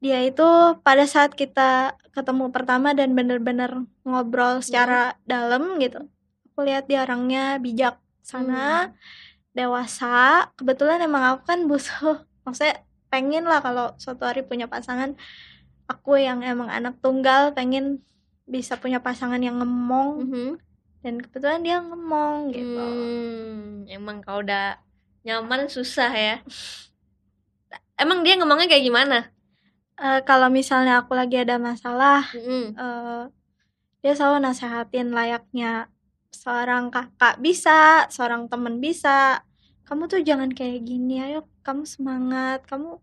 dia 0.04 0.20
itu 0.20 0.44
pada 0.84 1.08
saat 1.08 1.32
kita 1.32 1.96
ketemu 2.12 2.52
pertama 2.52 2.92
dan 2.92 3.16
bener-bener 3.16 3.88
ngobrol 4.04 4.60
Mhm. 4.60 4.64
secara 4.68 5.16
dalam 5.24 5.80
gitu, 5.80 6.04
aku 6.52 6.60
lihat 6.68 6.92
dia 6.92 7.08
orangnya 7.08 7.56
bijaksana, 7.58 8.92
Mmm. 8.92 8.96
dewasa. 9.56 10.52
Kebetulan 10.60 11.00
emang 11.00 11.24
aku 11.24 11.48
kan 11.48 11.64
butuh 11.66 12.20
maksudnya 12.46 12.84
pengen 13.08 13.48
lah 13.48 13.64
kalau 13.64 13.96
suatu 13.96 14.28
hari 14.28 14.44
punya 14.44 14.68
pasangan, 14.68 15.16
aku 15.88 16.20
yang 16.20 16.44
emang 16.44 16.68
anak 16.68 17.00
tunggal 17.00 17.56
pengen 17.56 18.04
bisa 18.44 18.76
punya 18.76 19.00
pasangan 19.00 19.40
yang 19.40 19.64
ngemong, 19.64 20.28
Mhm. 20.28 20.50
dan 21.00 21.16
kebetulan 21.24 21.64
dia 21.64 21.80
ngemong 21.80 22.52
gitu. 22.52 22.84
Mmm, 22.84 23.88
emang 23.88 24.20
kalau 24.20 24.44
udah 24.44 24.76
nyaman 25.24 25.72
susah 25.72 26.12
ya. 26.12 26.36
Emang 27.94 28.26
dia 28.26 28.36
ngomongnya 28.36 28.68
kayak 28.68 28.84
gimana? 28.84 29.32
Eee, 30.02 30.26
kalau 30.26 30.50
misalnya 30.50 31.06
aku 31.06 31.14
lagi 31.14 31.38
ada 31.38 31.62
masalah, 31.62 32.26
Mhm. 32.34 32.74
eee, 32.74 33.22
dia 34.04 34.14
selalu 34.18 34.40
nasehatin 34.46 35.12
layaknya 35.14 35.90
seorang 36.34 36.90
kakak 36.94 37.40
bisa, 37.42 38.08
seorang 38.10 38.48
temen 38.52 38.80
bisa, 38.82 39.44
"Kamu 39.88 40.10
tuh 40.12 40.22
jangan 40.26 40.52
kayak 40.54 40.84
gini, 40.88 41.22
ayo 41.24 41.46
kamu 41.66 41.84
semangat, 41.90 42.66
kamu 42.70 43.00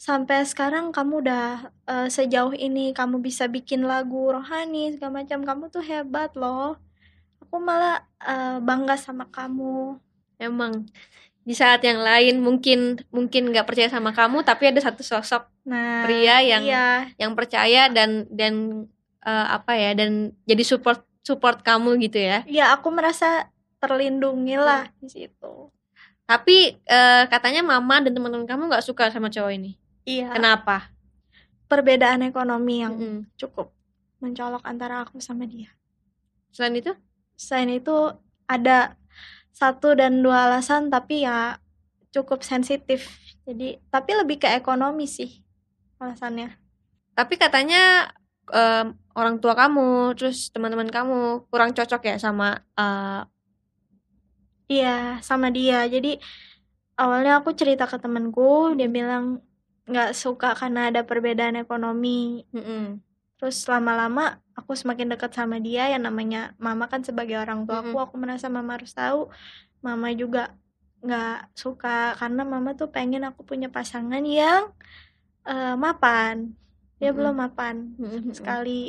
sampai 0.00 0.44
sekarang 0.48 0.90
kamu 0.94 1.24
udah, 1.26 1.46
eee, 1.90 2.08
sejauh 2.12 2.54
ini, 2.56 2.92
kamu 2.96 3.20
bisa 3.24 3.46
bikin 3.50 3.84
lagu 3.88 4.30
rohani 4.32 4.94
segala 4.96 5.24
macam, 5.24 5.40
kamu 5.46 5.64
tuh 5.74 5.84
hebat 5.84 6.32
loh. 6.38 6.76
Aku 7.44 7.56
malah, 7.62 8.04
eee, 8.24 8.58
bangga 8.64 8.96
sama 9.00 9.26
kamu." 9.32 9.98
Emang, 10.42 10.86
di 11.42 11.54
saat 11.58 11.82
yang 11.82 11.98
lain 11.98 12.38
mungkin 12.38 13.02
mungkin 13.10 13.50
nggak 13.50 13.66
percaya 13.66 13.90
sama 13.90 14.14
kamu, 14.14 14.46
tapi 14.46 14.70
ada 14.70 14.78
satu 14.78 15.02
sosok 15.02 15.50
Nah, 15.62 16.02
pria 16.02 16.42
yang 16.42 16.62
iya. 16.66 17.06
yang 17.18 17.32
percaya 17.38 17.86
dan 17.90 18.26
dan, 18.30 18.86
eee, 19.22 19.46
apa 19.50 19.72
ya, 19.78 19.90
dan 19.94 20.34
jadi 20.46 20.62
support 20.66 21.02
support 21.22 21.62
kamu 21.62 22.02
gitu 22.02 22.18
ya. 22.18 22.42
Iya, 22.46 22.74
aku 22.74 22.90
merasa 22.90 23.46
terlindungi 23.78 24.58
lah 24.58 24.90
Mmm. 24.90 24.98
di 25.02 25.08
situ. 25.10 25.70
Tapi, 26.26 26.78
eee, 26.78 27.22
katanya 27.30 27.62
mama 27.62 27.98
dan 28.02 28.14
teman-teman 28.14 28.46
kamu 28.46 28.62
nggak 28.70 28.86
suka 28.86 29.10
sama 29.10 29.30
cowok 29.30 29.52
ini? 29.54 29.78
Iya. 30.06 30.34
Kenapa? 30.34 30.90
Perbedaan 31.70 32.22
ekonomi 32.26 32.82
yang 32.82 32.94
Mhm. 32.98 33.18
cukup 33.38 33.70
mencolok 34.22 34.62
antara 34.62 35.02
aku 35.02 35.18
sama 35.18 35.46
dia. 35.46 35.70
Selain 36.54 36.74
itu? 36.78 36.92
Selain 37.34 37.70
itu 37.70 38.12
ada 38.46 38.94
1 39.52 39.94
dan 39.96 40.20
2 40.24 40.48
alasan, 40.50 40.88
tapi 40.92 41.24
ya 41.28 41.60
cukup 42.12 42.42
sensitif. 42.44 43.08
Jadi 43.48 43.80
tapi 43.92 44.10
lebih 44.16 44.42
ke 44.42 44.48
ekonomi 44.52 45.06
sih 45.08 45.42
alasannya. 46.02 46.56
Tapi 47.14 47.34
katanya, 47.38 48.10
mmm, 48.50 49.16
orang 49.16 49.36
tua 49.42 49.54
kamu, 49.56 50.16
terus 50.18 50.50
teman-teman 50.52 50.88
kamu 50.90 51.46
kurang 51.52 51.72
cocok 51.76 52.02
ya 52.08 52.16
sama, 52.20 52.60
eee 52.76 53.22
Iya, 54.70 55.20
sama 55.22 55.50
dia. 55.54 55.84
Jadi 55.90 56.18
awalnya 56.98 57.40
aku 57.42 57.50
cerita 57.54 57.84
ke 57.88 57.98
temenku, 58.02 58.74
dia 58.78 58.88
bilang 58.90 59.42
nggak 59.88 60.10
suka 60.14 60.54
karena 60.58 60.90
ada 60.90 61.02
perbedaan 61.06 61.58
ekonomi. 61.58 62.46
Mhm. 62.54 63.02
Terus 63.38 63.58
lama-lama 63.66 64.41
aku 64.58 64.72
semakin 64.76 65.12
dekat 65.12 65.32
sama 65.36 65.58
dia, 65.62 65.88
yang 65.92 66.04
namanya 66.08 66.52
mama 66.60 66.86
kan 66.92 67.02
sebagai 67.06 67.36
orang 67.40 67.64
tuaku, 67.68 67.96
Mhm. 67.96 68.04
aku 68.06 68.14
merasa 68.20 68.46
mama 68.52 68.76
harus 68.78 68.92
tahu. 68.96 69.28
Mama 69.84 70.10
juga 70.14 70.54
nggak 71.04 71.54
suka 71.58 72.14
karena 72.20 72.42
mama 72.46 72.72
tuh 72.78 72.88
pengen 72.92 73.22
aku 73.26 73.42
punya 73.46 73.68
pasangan 73.72 74.22
yang, 74.24 74.70
eee, 75.48 75.74
mapan. 75.78 76.54
Dia 77.02 77.12
belum 77.16 77.34
Mhm. 77.36 77.42
mapan 77.44 77.76
Mhm 77.98 78.08
sama 78.10 78.32
mhm. 78.32 78.34
sekali. 78.34 78.82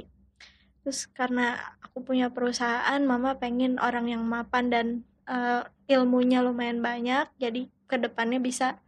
Terus 0.83 0.99
karena 1.15 1.45
aku 1.85 2.03
punya 2.05 2.27
perusahaan, 2.33 2.99
mama 3.05 3.35
pengen 3.39 3.79
orang 3.79 4.07
yang 4.11 4.23
mapan 4.27 4.65
dan, 4.73 4.87
eee, 5.29 5.63
ilmunya 5.95 6.39
lumayan 6.45 6.79
banyak, 6.83 7.27
jadi 7.39 7.67
ke 7.89 7.97
depannya 7.99 8.39
bisa 8.43 8.79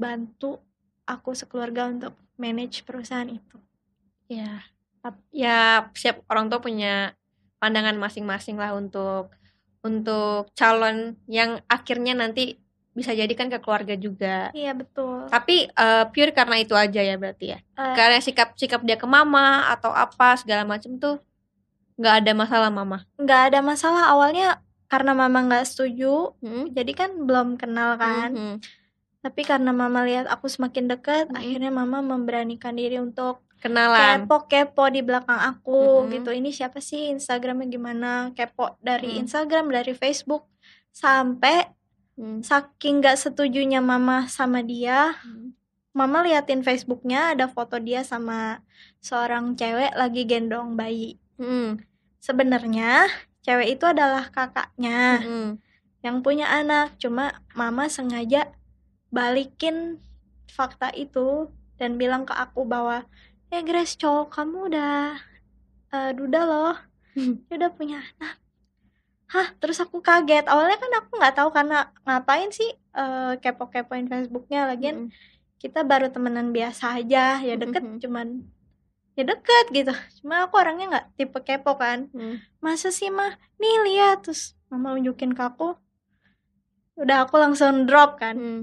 bantu 0.00 0.60
aku 1.08 1.34
sekeluarga 1.36 1.88
untuk 1.90 2.14
manage 2.40 2.82
perusahaan 2.86 3.28
itu. 3.28 3.58
Iya. 4.28 4.77
Ya 5.30 5.88
setiap 5.94 6.24
orang 6.28 6.48
tua 6.50 6.60
punya 6.60 7.14
pandangan 7.58 7.96
masing-masing 7.98 8.58
lah 8.58 8.74
untuk 8.74 9.30
untuk 9.82 10.50
calon 10.58 11.14
yang 11.30 11.62
akhirnya 11.70 12.12
nanti 12.12 12.58
bisa 12.92 13.14
jadi 13.14 13.30
kan 13.38 13.46
ke 13.46 13.62
keluarga 13.62 13.94
juga. 13.94 14.50
Iya, 14.50 14.74
betul. 14.74 15.30
Tapi, 15.30 15.70
eee, 15.70 16.04
pure 16.10 16.34
karena 16.34 16.58
itu 16.58 16.74
aja 16.74 16.98
ya 16.98 17.14
berarti 17.14 17.54
ya? 17.54 17.58
Eee 17.78 17.94
Karena 17.94 18.18
sikap 18.18 18.58
sikap 18.58 18.82
dia 18.82 18.98
ke 18.98 19.06
mama 19.06 19.70
atau 19.70 19.94
apa 19.94 20.34
segala 20.34 20.66
macem 20.66 20.98
tuh 20.98 21.22
nggak 21.94 22.14
ada 22.26 22.32
masalah 22.34 22.70
mama? 22.74 23.06
Nggak 23.18 23.42
ada 23.54 23.60
masalah, 23.62 24.04
awalnya 24.10 24.58
karena 24.90 25.14
mama 25.14 25.46
nggak 25.46 25.66
setuju, 25.68 26.34
Mhm. 26.42 26.74
jadi 26.74 26.92
kan 26.94 27.10
belum 27.22 27.54
kenal 27.54 27.94
kan. 27.98 28.34
mhm. 28.34 28.56
Tapi 29.18 29.42
karena 29.42 29.74
mama 29.74 30.06
lihat 30.06 30.30
aku 30.30 30.46
semakin 30.46 30.86
dekat, 30.90 31.26
Mhm. 31.30 31.38
akhirnya 31.38 31.70
mama 31.74 31.98
memberanikan 32.02 32.74
diri 32.74 32.98
untuk 33.02 33.42
Kenalan? 33.58 34.24
kepo-kepo 34.26 34.86
di 34.88 35.02
belakang 35.02 35.38
aku 35.38 36.06
Mhm. 36.06 36.08
gitu, 36.14 36.30
"Ini 36.30 36.50
siapa 36.54 36.78
sih, 36.78 37.10
Instagram-nya 37.10 37.66
gimana?" 37.66 38.12
Kepo 38.34 38.78
dari 38.78 39.18
Mmm. 39.18 39.26
Instagram, 39.26 39.66
dari 39.74 39.92
Facebook, 39.98 40.46
sampai 40.94 41.66
Mmm. 42.14 42.42
saking 42.42 43.02
nggak 43.02 43.18
setujunya 43.18 43.82
mama 43.82 44.26
sama 44.30 44.62
dia, 44.62 45.14
Mhm. 45.26 45.54
mama 45.94 46.22
liatin 46.22 46.62
Facebook-nya 46.62 47.34
ada 47.34 47.50
foto 47.50 47.78
dia 47.82 48.06
sama 48.06 48.62
seorang 49.02 49.58
cewek 49.58 49.94
lagi 49.94 50.22
gendong 50.22 50.78
bayi. 50.78 51.18
Mhm. 51.38 51.82
Sebenarnya 52.18 53.06
cewek 53.42 53.78
itu 53.78 53.84
adalah 53.86 54.30
kakaknya 54.30 55.22
Mhm. 55.22 55.50
yang 56.02 56.22
punya 56.22 56.46
anak, 56.46 56.94
cuma 57.02 57.42
mama 57.54 57.90
sengaja 57.90 58.54
balikin 59.10 59.98
fakta 60.46 60.90
itu 60.94 61.48
dan 61.78 61.94
bilang 61.96 62.26
ke 62.26 62.34
aku 62.34 62.66
bahwa, 62.66 63.06
"Eh, 63.52 63.64
Grace, 63.64 63.96
cowok 63.96 64.28
kamu 64.36 64.58
udah, 64.68 65.16
eee, 65.94 66.10
duda 66.18 66.40
loh, 66.44 66.76
dia 67.48 67.54
udah 67.60 67.70
punya 67.72 67.98
anak." 68.04 68.36
Hah? 69.32 69.48
Terus 69.60 69.78
aku 69.84 70.00
kaget, 70.04 70.44
awalnya 70.48 70.76
kan 70.80 70.92
aku 71.00 71.10
nggak 71.20 71.36
tahu 71.38 71.50
karena 71.52 71.78
ngapain 72.06 72.50
sih, 72.52 72.70
eee, 72.96 73.32
kepo-kepoin 73.44 74.06
Facebook-nya, 74.08 74.68
lagian 74.72 75.08
Mhm. 75.08 75.10
kita 75.62 75.80
baru 75.84 76.08
temenan 76.14 76.52
biasa 76.56 77.00
aja, 77.00 77.40
ya 77.44 77.54
Mhm 77.56 77.62
deket 77.64 77.82
mhm. 77.84 77.98
cuman 78.04 78.28
ya 79.18 79.24
deket 79.26 79.66
gitu, 79.74 79.92
cuma 80.22 80.46
aku 80.46 80.54
orangnya 80.62 80.86
nggak 80.92 81.06
tipe 81.18 81.38
kepo 81.44 81.76
kan. 81.80 82.08
Mhm. 82.14 82.40
"Masa 82.64 82.88
sih, 82.94 83.10
Mah? 83.12 83.36
Nih 83.60 83.76
lihat." 83.88 84.24
Terus 84.28 84.54
mama 84.72 84.94
unjukin 84.96 85.32
ke 85.36 85.42
aku. 85.44 85.76
Udah 86.98 87.26
aku 87.28 87.36
langsung 87.38 87.84
drop 87.88 88.18
kan. 88.22 88.36
Mhm. 88.38 88.60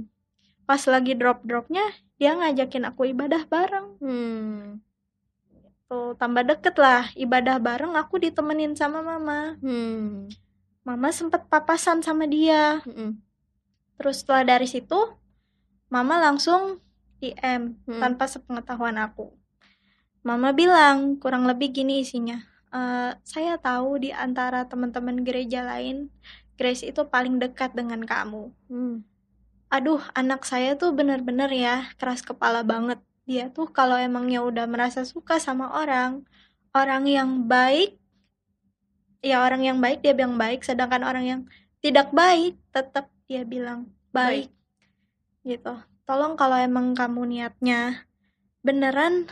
Pas 0.65 0.81
lagi 0.89 1.13
drop-dropnya, 1.13 1.85
dia 2.15 2.31
ngajakin 2.35 2.87
aku 2.89 3.11
ibadah 3.11 3.43
bareng. 3.47 3.99
Mmm. 3.99 4.79
Tuh, 5.85 6.17
tambah 6.17 6.41
deket 6.41 6.75
lah, 6.81 7.13
ibadah 7.13 7.61
bareng 7.61 7.93
aku 7.93 8.17
ditemenin 8.17 8.73
sama 8.73 9.05
mama. 9.05 9.59
Mmm. 9.61 10.31
Mama 10.85 11.09
sempet 11.09 11.45
papasan 11.49 12.01
sama 12.01 12.25
dia. 12.29 12.81
Mhm. 12.85 13.17
Terus 13.97 14.21
setelah 14.21 14.57
dari 14.57 14.69
situ, 14.69 14.97
mama 15.89 16.21
langsung 16.21 16.77
DM 17.21 17.77
Mhm. 17.85 18.01
tanpa 18.01 18.25
sepengetahuan 18.29 18.97
aku. 19.01 19.33
Mama 20.25 20.53
bilang, 20.53 21.17
kurang 21.21 21.45
lebih 21.45 21.73
gini 21.73 22.01
isinya, 22.01 22.41
eee, 22.73 23.17
"Saya 23.21 23.57
tahu 23.61 24.01
di 24.01 24.09
antara 24.09 24.65
teman-teman 24.65 25.21
gereja 25.21 25.61
lain, 25.61 26.09
Grace 26.55 26.87
itu 26.87 27.03
paling 27.11 27.35
dekat 27.35 27.75
dengan 27.75 27.99
kamu. 28.07 28.47
Mmm. 28.71 29.03
Aduh, 29.75 29.99
anak 30.15 30.47
saya 30.47 30.79
tuh 30.79 30.95
bener-bener 30.95 31.51
ya 31.51 31.91
keras 31.99 32.23
kepala 32.23 32.63
banget. 32.63 32.95
Dia 33.27 33.51
tuh 33.51 33.67
kalau 33.67 33.99
emangnya 33.99 34.39
udah 34.39 34.63
merasa 34.71 35.03
suka 35.03 35.35
sama 35.35 35.67
orang, 35.75 36.23
orang 36.71 37.03
yang 37.03 37.43
baik 37.43 37.99
ya 39.19 39.43
orang 39.43 39.67
yang 39.67 39.83
baik 39.83 39.99
dia 39.99 40.15
bilang 40.15 40.39
baik, 40.39 40.63
sedangkan 40.63 41.03
orang 41.03 41.25
yang 41.27 41.41
tidak 41.83 42.07
baik 42.15 42.55
tetap 42.71 43.11
dia 43.27 43.43
bilang 43.43 43.91
baik." 44.15 44.47
Gitu. 45.43 45.75
"Tolong 46.07 46.39
kalau 46.39 46.55
emang 46.55 46.95
kamu 46.95 47.35
niatnya 47.35 48.07
beneran, 48.63 49.27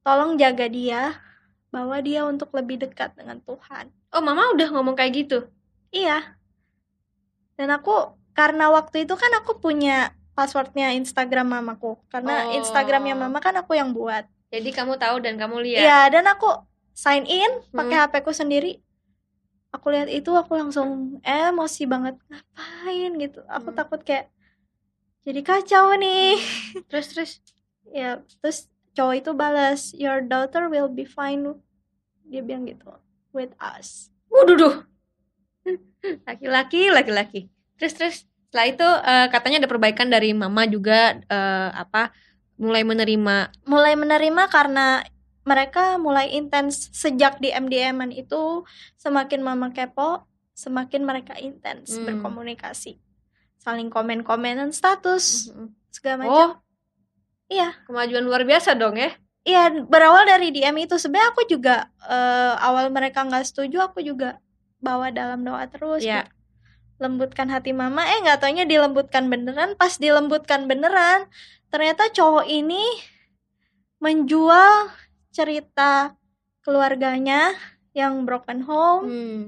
tolong 0.00 0.40
jaga 0.40 0.64
dia, 0.64 1.20
bawa 1.68 2.00
dia 2.00 2.24
untuk 2.24 2.56
lebih 2.56 2.88
dekat 2.88 3.12
dengan 3.20 3.36
Tuhan." 3.44 3.92
Oh, 4.16 4.24
mama 4.24 4.48
udah 4.56 4.68
ngomong 4.72 4.96
kayak 4.96 5.12
gitu? 5.12 5.38
Iya. 5.92 6.40
Dan 7.60 7.68
aku 7.68 8.23
karena 8.34 8.68
waktu 8.68 9.06
itu 9.06 9.14
kan 9.14 9.30
aku 9.38 9.56
punya 9.56 10.10
password-nya 10.34 10.90
Instagram 10.92 11.46
mamaku, 11.48 11.94
karena 12.10 12.50
Instagram-nya 12.58 13.14
Oh. 13.14 13.20
mama 13.26 13.38
kan 13.38 13.54
aku 13.54 13.78
yang 13.78 13.94
buat. 13.94 14.26
Jadi 14.50 14.70
kamu 14.70 14.98
tahu 14.98 15.22
dan 15.22 15.38
kamu 15.38 15.62
lihat? 15.62 15.82
Iya, 15.82 16.00
dan 16.10 16.26
aku 16.26 16.50
sign 16.90 17.22
in 17.24 17.50
pakai 17.70 17.96
Hmm. 17.96 18.04
HP-ku 18.06 18.30
sendiri. 18.30 18.82
Aku 19.70 19.90
lihat 19.90 20.06
itu 20.06 20.30
aku 20.30 20.54
langsung 20.54 21.18
emosi 21.22 21.86
banget, 21.86 22.14
ngapain 22.26 23.10
gitu. 23.18 23.42
Aku 23.46 23.70
Hmm. 23.70 23.78
takut 23.78 24.02
kayak 24.02 24.30
jadi 25.24 25.40
kacau 25.40 25.96
nih 25.96 26.36
Terus 26.92 27.06
terus 27.10 27.30
ya 27.88 28.20
terus 28.38 28.68
cowok 28.92 29.14
itu 29.16 29.30
balas 29.32 29.90
your 29.96 30.20
daughter 30.20 30.68
will 30.68 30.86
be 30.86 31.02
fine 31.02 31.42
dia 32.28 32.44
bilang 32.44 32.68
gitu 32.68 32.92
with 33.32 33.56
us 33.56 34.12
Waduh 34.28 34.54
duh. 34.54 34.76
Laki-laki, 36.28 36.92
laki-laki. 36.92 37.48
Terus 37.76 37.92
terus 37.94 38.16
setelah 38.48 38.66
itu 38.70 38.86
eh, 38.86 39.26
katanya 39.34 39.58
ada 39.64 39.70
perbaikan 39.70 40.06
dari 40.06 40.30
mama 40.30 40.62
juga 40.64 41.18
eh, 41.18 41.70
apa 41.74 42.14
mulai 42.54 42.86
menerima 42.86 43.50
mulai 43.66 43.98
menerima 43.98 44.42
karena 44.46 45.02
mereka 45.42 45.98
mulai 45.98 46.30
intens 46.32 46.88
sejak 46.94 47.42
di 47.42 47.50
MDM-an 47.50 48.14
itu 48.14 48.62
semakin 48.94 49.42
mama 49.42 49.74
kepo 49.74 50.22
semakin 50.54 51.02
mereka 51.02 51.34
intens 51.34 51.98
Hmm. 51.98 52.06
berkomunikasi 52.06 53.02
saling 53.58 53.90
komen-komenan 53.90 54.70
status 54.70 55.50
segala 55.90 56.22
macam 56.22 56.30
Oh, 56.30 56.52
iya 57.50 57.74
kemajuan 57.84 58.22
luar 58.22 58.46
biasa 58.46 58.78
dong 58.78 58.94
ya. 58.94 59.10
iya 59.42 59.66
berawal 59.84 60.24
dari 60.24 60.54
DM 60.54 60.78
itu 60.86 60.94
sebenarnya 60.94 61.34
aku 61.34 61.42
juga 61.50 61.90
eh, 62.06 62.54
awal 62.62 62.88
mereka 62.94 63.26
nggak 63.26 63.50
setuju 63.50 63.90
aku 63.90 63.98
juga 63.98 64.38
bawa 64.78 65.10
dalam 65.10 65.42
doa 65.42 65.66
terus 65.66 66.06
Iya. 66.06 66.22
gitu. 66.22 66.33
Lembutkan 67.02 67.50
hati 67.50 67.74
mama 67.74 68.06
eh 68.06 68.22
nggak 68.22 68.38
taunya 68.38 68.64
dilembutkan 68.64 69.26
beneran 69.26 69.74
pas 69.74 69.98
dilembutkan 69.98 70.70
beneran 70.70 71.26
ternyata 71.68 72.06
cowok 72.10 72.46
ini 72.46 72.82
menjual 73.98 74.90
cerita 75.30 76.14
keluarganya 76.62 77.52
yang 77.92 78.22
broken 78.24 78.62
home 78.62 79.04
Hmm. 79.04 79.40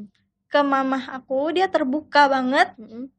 ke 0.46 0.60
mamah 0.62 1.18
aku 1.18 1.52
dia 1.52 1.66
terbuka 1.66 2.26
banget 2.26 2.72
Mm-mm. 2.78 3.10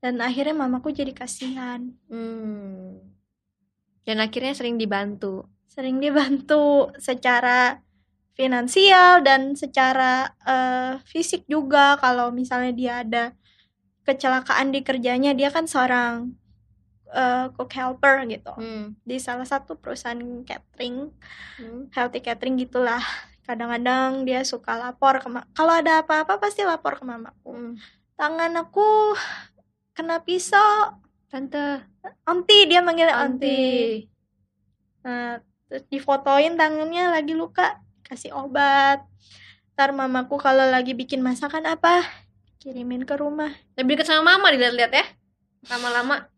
dan 0.00 0.20
akhirnya 0.20 0.56
mamaku 0.56 0.92
jadi 0.92 1.12
kasihan 1.12 1.92
Hmm. 2.08 3.00
Dan 4.00 4.18
akhirnya 4.18 4.56
sering 4.56 4.74
dibantu. 4.74 5.46
sering 5.70 6.02
dibantu 6.02 6.90
secara 6.98 7.78
finansial 8.34 9.22
dan 9.22 9.54
secara 9.54 10.34
eh, 10.42 10.98
fisik 11.06 11.46
juga 11.46 11.94
kalau 12.00 12.34
misalnya 12.34 12.72
dia 12.74 12.92
ada 13.06 13.24
kecelakaan 14.10 14.74
di 14.74 14.80
kerjanya 14.82 15.32
dia 15.32 15.48
kan 15.54 15.64
seorang 15.70 16.34
eh, 17.10 17.46
cook 17.54 17.70
helper 17.74 18.22
gitu 18.30 18.54
Hmm. 18.54 18.94
di 19.02 19.18
salah 19.18 19.46
satu 19.46 19.74
perusahaan 19.74 20.18
catering 20.46 21.10
Hmm. 21.58 21.90
healthy 21.90 22.22
catering 22.22 22.54
gitulah 22.58 23.02
kadang-kadang 23.42 24.22
dia 24.22 24.46
suka 24.46 24.78
lapor 24.78 25.18
ke 25.18 25.26
kalau 25.54 25.74
ada 25.74 26.06
apa-apa 26.06 26.38
pasti 26.38 26.62
lapor 26.62 26.98
ke 26.98 27.04
mamaku 27.06 27.50
Hmm. 27.50 27.74
tangan 28.14 28.52
aku 28.62 29.14
kena 29.94 30.22
pisau 30.22 31.02
Tante, 31.30 31.86
onti 32.26 32.66
dia 32.66 32.82
manggilnya 32.82 33.22
onti 33.22 33.46
Anti. 33.46 33.60
Nah, 35.06 35.38
terus 35.70 35.86
difotoin 35.86 36.58
tangannya 36.58 37.06
lagi 37.06 37.38
luka, 37.38 37.78
kasih 38.02 38.34
obat. 38.34 39.06
Ntar 39.78 39.94
mamaku 39.94 40.34
kalau 40.42 40.66
lagi 40.66 40.90
bikin 40.90 41.22
masakan 41.22 41.70
apa, 41.70 42.02
kirimin 42.60 43.08
ke 43.08 43.16
rumah. 43.16 43.50
Lebih 43.80 43.96
dekat 43.96 44.12
sama 44.12 44.36
mama 44.36 44.52
dilihat-lihat 44.52 44.92
ya. 44.92 45.06
Lama-lama. 45.72 46.28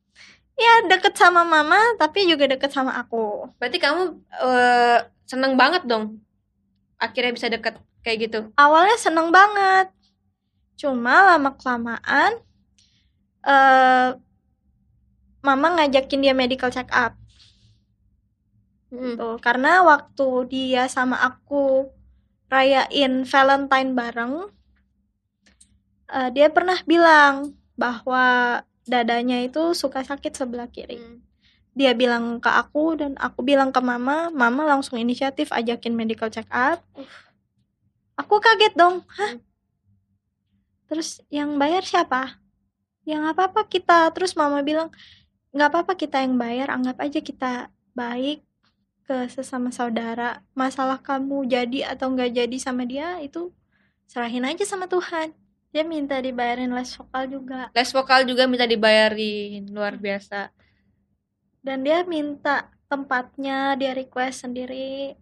Ya, 0.54 0.86
deket 0.86 1.18
sama 1.18 1.42
mama, 1.42 1.76
tapi 1.98 2.30
juga 2.30 2.46
deket 2.46 2.70
sama 2.70 2.94
aku. 2.94 3.50
Berarti 3.58 3.82
kamu 3.82 4.22
eh, 4.38 4.98
seneng 5.26 5.58
banget 5.58 5.82
dong. 5.82 6.22
Akhirnya 7.02 7.34
bisa 7.34 7.50
deket 7.50 7.74
kayak 8.06 8.30
gitu. 8.30 8.40
Awalnya 8.54 8.96
seneng 9.02 9.34
banget. 9.34 9.90
Cuma 10.78 11.34
lama-kelamaan, 11.34 12.38
eh 13.42 14.08
mama 15.42 15.66
ngajakin 15.74 16.22
dia 16.22 16.34
medical 16.38 16.70
check 16.70 16.86
up. 16.94 17.18
Hmm. 18.94 19.18
Tuh, 19.18 19.40
karena 19.42 19.82
waktu 19.82 20.28
dia 20.46 20.86
sama 20.86 21.18
aku 21.18 21.90
rayain 22.52 23.24
Valentine 23.24 23.96
bareng, 23.96 24.52
eh, 26.12 26.30
dia 26.30 26.48
pernah 26.52 26.78
bilang 26.84 27.56
bahwa 27.74 28.60
dadanya 28.86 29.40
itu 29.42 29.72
suka 29.72 30.04
sakit 30.04 30.32
sebelah 30.34 30.68
kiri. 30.68 30.98
Hmm. 31.00 31.18
Dia 31.72 31.96
bilang 31.96 32.36
ke 32.36 32.50
aku 32.52 33.00
dan 33.00 33.16
aku 33.16 33.40
bilang 33.40 33.72
ke 33.72 33.80
mama, 33.80 34.28
mama 34.28 34.62
langsung 34.68 35.00
inisiatif 35.00 35.48
ajakin 35.48 35.96
medical 35.96 36.28
check 36.28 36.46
up. 36.52 36.84
Aku 38.20 38.36
kaget 38.44 38.76
dong, 38.76 39.08
hah? 39.08 39.40
Terus 40.92 41.24
yang 41.32 41.56
bayar 41.56 41.80
siapa? 41.80 42.36
Yang 43.08 43.32
apa-apa 43.32 43.64
kita. 43.64 44.12
Terus 44.12 44.36
mama 44.36 44.60
bilang, 44.60 44.92
nggak 45.56 45.68
apa-apa 45.72 45.96
kita 45.96 46.20
yang 46.20 46.36
bayar, 46.36 46.68
anggap 46.68 47.00
aja 47.00 47.24
kita 47.24 47.52
baik 47.96 48.44
ke 49.08 49.32
sesama 49.32 49.72
saudara. 49.72 50.44
Masalah 50.52 51.00
kamu 51.00 51.48
jadi 51.48 51.96
atau 51.96 52.12
nggak 52.12 52.36
jadi 52.36 52.56
sama 52.60 52.84
dia 52.84 53.16
itu 53.24 53.48
serahin 54.04 54.44
aja 54.44 54.68
sama 54.68 54.84
Tuhan. 54.84 55.32
Dia 55.72 55.88
minta 55.88 56.20
dibayarin 56.20 56.68
les 56.68 56.92
vokal 56.92 57.32
juga. 57.32 57.72
Les 57.72 57.90
vokal 57.90 58.28
juga 58.28 58.44
minta 58.44 58.68
dibayarin. 58.68 59.64
Luar 59.72 59.96
biasa. 59.96 60.52
Dan 61.64 61.80
dia 61.80 62.04
minta 62.04 62.68
tempatnya, 62.92 63.72
dia 63.80 63.96
request 63.96 64.44
sendiri. 64.44 65.16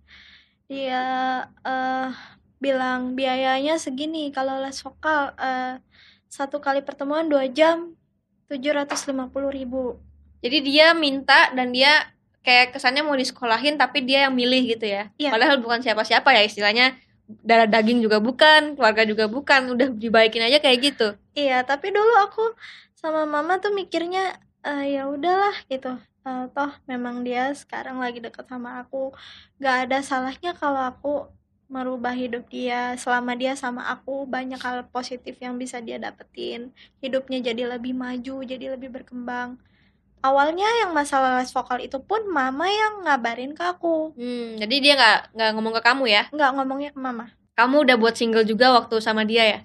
Dia 0.67 1.03
eh, 1.47 2.11
bilang 2.59 3.15
biayanya 3.15 3.79
segini 3.79 4.35
kalau 4.35 4.59
les 4.59 4.77
vokal 4.83 5.31
eh, 5.39 5.79
satu 6.27 6.59
kali 6.59 6.83
pertemuan 6.83 7.31
dua 7.31 7.47
jam 7.47 7.95
750.000 8.51 9.31
ribu. 9.55 10.03
Jadi 10.43 10.59
dia 10.67 10.91
minta 10.99 11.55
dan 11.55 11.71
dia 11.71 12.11
kayak 12.43 12.75
kesannya 12.75 13.07
mau 13.07 13.15
disekolahin 13.15 13.79
tapi 13.79 14.03
dia 14.03 14.27
yang 14.27 14.35
milih 14.35 14.75
gitu 14.75 14.91
ya. 14.91 15.15
Iya. 15.15 15.31
Padahal 15.31 15.63
bukan 15.63 15.79
siapa-siapa 15.79 16.35
ya 16.35 16.43
istilahnya 16.43 16.99
darah 17.41 17.69
daging 17.69 18.03
juga 18.05 18.19
bukan, 18.19 18.75
keluarga 18.75 19.03
juga 19.07 19.25
bukan, 19.31 19.75
udah 19.75 19.89
dibaikin 19.95 20.45
aja 20.47 20.59
kayak 20.59 20.79
gitu. 20.93 21.07
Iya, 21.35 21.63
tapi 21.63 21.95
dulu 21.95 22.13
aku 22.27 22.45
sama 22.99 23.25
mama 23.25 23.57
tuh 23.63 23.73
mikirnya 23.73 24.37
eh, 24.67 24.99
ya 24.99 25.09
udahlah 25.09 25.57
gitu. 25.71 25.97
Eh, 26.21 26.45
toh 26.53 26.73
memang 26.85 27.25
dia 27.25 27.49
sekarang 27.57 27.97
lagi 27.97 28.21
deket 28.21 28.45
sama 28.45 28.85
aku. 28.85 29.15
Gak 29.57 29.89
ada 29.89 29.99
salahnya 30.05 30.53
kalau 30.53 30.83
aku 30.85 31.13
merubah 31.71 32.13
hidup 32.13 32.45
dia. 32.53 32.99
Selama 33.01 33.33
dia 33.39 33.57
sama 33.57 33.89
aku 33.89 34.27
banyak 34.29 34.61
hal 34.61 34.85
positif 34.91 35.39
yang 35.41 35.57
bisa 35.57 35.81
dia 35.81 35.97
dapetin. 35.97 36.75
Hidupnya 37.01 37.41
jadi 37.41 37.79
lebih 37.79 37.97
maju, 37.97 38.45
jadi 38.45 38.77
lebih 38.77 38.91
berkembang. 38.93 39.57
Awalnya 40.21 40.69
yang 40.85 40.93
masalah 40.93 41.41
les 41.41 41.49
vokal 41.49 41.81
itu 41.81 41.97
pun 41.97 42.21
mama 42.29 42.69
yang 42.69 43.09
ngabarin 43.09 43.57
ke 43.57 43.65
aku. 43.65 44.13
Hmm, 44.13 44.61
jadi 44.61 44.77
dia 44.77 44.93
nggak 44.97 45.19
nggak 45.33 45.51
ngomong 45.57 45.75
ke 45.81 45.83
kamu 45.85 46.05
ya? 46.13 46.23
Nggak 46.29 46.51
ngomongnya 46.61 46.91
ke 46.93 47.01
mama. 47.01 47.33
Kamu 47.57 47.89
udah 47.89 47.97
buat 47.97 48.15
single 48.21 48.45
juga 48.45 48.77
waktu 48.77 49.01
sama 49.01 49.25
dia 49.25 49.45
ya? 49.49 49.61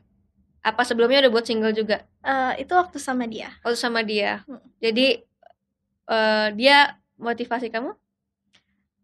Apa 0.63 0.87
sebelumnya 0.87 1.27
udah 1.27 1.31
buat 1.35 1.45
single 1.45 1.75
juga? 1.75 2.07
Eh, 2.23 2.63
itu 2.63 2.71
waktu 2.71 2.97
sama 3.03 3.27
dia. 3.27 3.51
Waktu 3.67 3.75
sama 3.75 3.99
dia. 3.99 4.47
Hmm. 4.47 4.63
Jadi 4.79 5.27
eh, 6.07 6.47
dia 6.55 6.95
motivasi 7.19 7.67
kamu? 7.67 7.91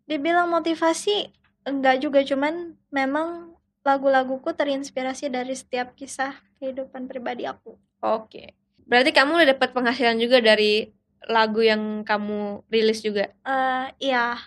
Dibilang 0.07 0.47
motivasi 0.47 1.35
enggak 1.67 1.99
juga 1.99 2.23
cuman 2.23 2.79
memang 2.95 3.51
lagu-laguku 3.83 4.55
terinspirasi 4.55 5.27
dari 5.27 5.51
setiap 5.51 5.99
kisah 5.99 6.37
kehidupan 6.63 7.11
pribadi 7.11 7.43
aku. 7.43 7.75
Oke. 7.99 8.55
Berarti 8.87 9.11
kamu 9.11 9.41
udah 9.41 9.49
dapat 9.51 9.69
penghasilan 9.75 10.17
juga 10.21 10.39
dari 10.39 10.89
lagu 11.25 11.62
yang 11.62 12.01
kamu 12.01 12.65
rilis 12.67 13.01
juga. 13.01 13.29
Eh 13.43 13.88
iya, 14.12 14.38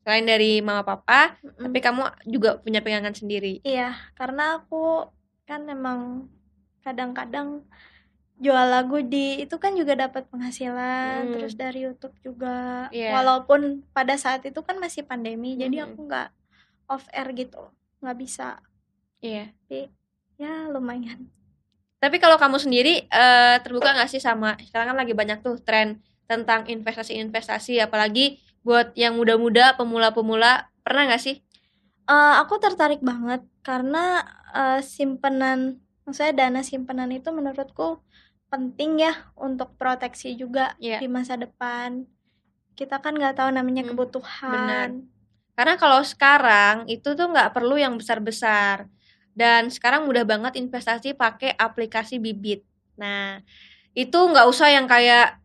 Selain 0.00 0.24
dari 0.24 0.64
mama 0.64 0.80
papa, 0.82 1.36
mm-mm. 1.44 1.68
tapi 1.70 1.78
kamu 1.78 2.02
juga 2.26 2.56
punya 2.58 2.80
pegangan 2.80 3.12
sendiri. 3.12 3.60
iya 3.62 3.92
karena 4.16 4.58
aku 4.58 5.06
kan 5.44 5.62
memang 5.62 6.30
kadang-kadang 6.80 7.62
jual 8.40 8.66
lagu 8.72 9.04
di 9.04 9.44
itu 9.44 9.52
kan 9.60 9.76
juga 9.76 9.92
dapat 9.92 10.24
penghasilan 10.32 11.28
Hmm. 11.28 11.32
terus 11.36 11.52
dari 11.52 11.84
YouTube 11.84 12.16
juga 12.24 12.88
Iya. 12.88 13.12
walaupun 13.20 13.84
pada 13.92 14.16
saat 14.16 14.40
itu 14.48 14.56
kan 14.64 14.80
masih 14.80 15.04
pandemi 15.04 15.60
jadi 15.60 15.84
Mhm. 15.84 15.86
aku 15.92 15.98
nggak 16.08 16.28
off 16.88 17.04
air 17.12 17.28
gitu 17.36 17.60
nggak 18.00 18.16
bisa 18.16 18.64
Iya. 19.20 19.52
ya 20.40 20.72
lumayan 20.72 21.28
Tapi 22.00 22.16
kalau 22.16 22.40
kamu 22.40 22.56
sendiri 22.56 23.04
eh, 23.04 23.56
terbuka 23.60 23.92
nggak 23.92 24.08
sih 24.08 24.24
sama 24.24 24.56
sekarang 24.64 24.96
kan 24.96 24.98
lagi 25.04 25.12
banyak 25.12 25.44
tuh 25.44 25.60
tren 25.60 26.00
tentang 26.30 26.60
investasi-investasi, 26.74 27.82
apalagi 27.86 28.38
buat 28.66 28.94
yang 29.02 29.14
muda-muda, 29.18 29.74
pemula-pemula, 29.78 30.70
pernah 30.84 31.02
nggak 31.10 31.22
sih? 31.26 31.36
Eh, 32.10 32.32
aku 32.42 32.54
tertarik 32.64 33.00
banget 33.10 33.40
karena 33.66 33.98
eh, 34.56 34.80
simpenan, 34.82 35.58
maksudnya 36.04 36.32
dana 36.40 36.60
simpenan 36.70 37.10
itu 37.14 37.28
menurutku 37.38 38.02
penting 38.50 38.90
ya 39.06 39.12
untuk 39.38 39.68
proteksi 39.80 40.34
juga 40.34 40.74
Iya. 40.78 40.98
di 41.00 41.06
masa 41.06 41.34
depan. 41.38 42.02
Kita 42.78 42.96
kan 43.04 43.14
nggak 43.18 43.36
tahu 43.38 43.50
namanya 43.54 43.82
Hmm, 43.84 43.90
kebutuhan. 43.90 44.90
Karena 45.56 45.74
kalau 45.80 46.00
sekarang 46.02 46.88
itu 46.90 47.08
tuh 47.18 47.26
nggak 47.32 47.52
perlu 47.56 47.76
yang 47.80 47.94
besar-besar. 48.00 48.88
Dan 49.36 49.70
sekarang 49.72 50.04
mudah 50.08 50.24
banget 50.28 50.58
investasi 50.60 51.14
pakai 51.16 51.54
aplikasi 51.56 52.18
bibit. 52.20 52.64
Nah, 53.00 53.40
itu 53.96 54.16
nggak 54.18 54.46
usah 54.50 54.68
yang 54.72 54.86
kayak 54.90 55.39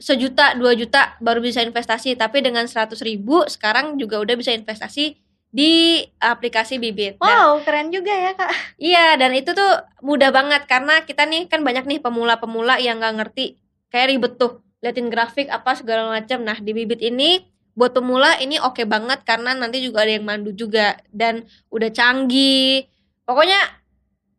sejuta 0.00 0.56
dua 0.56 0.72
juta 0.72 1.14
baru 1.20 1.38
bisa 1.38 1.60
investasi 1.60 2.16
tapi 2.16 2.40
dengan 2.40 2.64
seratus 2.64 3.04
ribu 3.04 3.44
sekarang 3.46 4.00
juga 4.00 4.16
udah 4.16 4.32
bisa 4.32 4.50
investasi 4.50 5.20
di 5.50 5.98
aplikasi 6.16 6.78
bibit. 6.78 7.18
Dan- 7.18 7.26
Wow, 7.26 7.60
keren 7.60 7.90
juga 7.90 8.08
ya 8.08 8.32
kak. 8.32 8.50
Iya, 8.78 9.18
dan 9.18 9.34
itu 9.34 9.50
tuh 9.50 9.82
mudah 10.00 10.30
banget 10.30 10.64
karena 10.64 11.02
kita 11.02 11.26
nih 11.26 11.50
kan 11.50 11.60
banyak 11.60 11.84
nih 11.84 11.98
pemula-pemula 11.98 12.78
yang 12.78 13.02
nggak 13.02 13.14
ngerti 13.18 13.58
kayak 13.90 14.08
ribet 14.08 14.38
tuh 14.38 14.62
liatin 14.80 15.10
grafik 15.10 15.50
apa 15.50 15.74
segala 15.74 16.08
macam. 16.08 16.40
Nah 16.40 16.56
di 16.56 16.70
bibit 16.70 17.02
ini 17.02 17.42
buat 17.74 17.90
pemula 17.92 18.38
ini 18.38 18.62
oke 18.62 18.86
banget 18.86 19.26
karena 19.26 19.52
nanti 19.52 19.82
juga 19.82 20.06
ada 20.06 20.12
yang 20.14 20.24
mandu 20.24 20.54
juga 20.54 20.96
dan 21.10 21.44
udah 21.68 21.90
canggih. 21.90 22.86
Pokoknya 23.26 23.58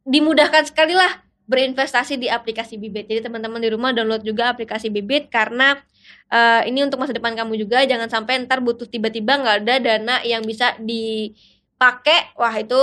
dimudahkan 0.02 0.65
sekali 0.65 0.95
lah 0.97 1.21
berinvestasi 1.52 2.16
di 2.16 2.28
aplikasi 2.32 2.80
bibit. 2.80 3.12
Jadi 3.12 3.28
teman-teman 3.28 3.60
di 3.60 3.70
rumah 3.76 3.92
download 3.92 4.24
juga 4.24 4.56
aplikasi 4.56 4.88
bibit 4.88 5.28
karena 5.28 5.76
eh, 6.32 6.62
ini 6.72 6.80
untuk 6.88 6.98
masa 7.04 7.12
depan 7.12 7.36
kamu 7.36 7.54
juga. 7.60 7.84
Jangan 7.84 8.08
sampai 8.08 8.34
ntar 8.48 8.64
butuh 8.64 8.88
tiba-tiba 8.88 9.36
nggak 9.42 9.58
ada 9.68 9.76
dana 9.84 10.16
yang 10.24 10.42
bisa 10.48 10.74
dipakai. 10.80 12.34
Wah 12.40 12.56
itu 12.56 12.80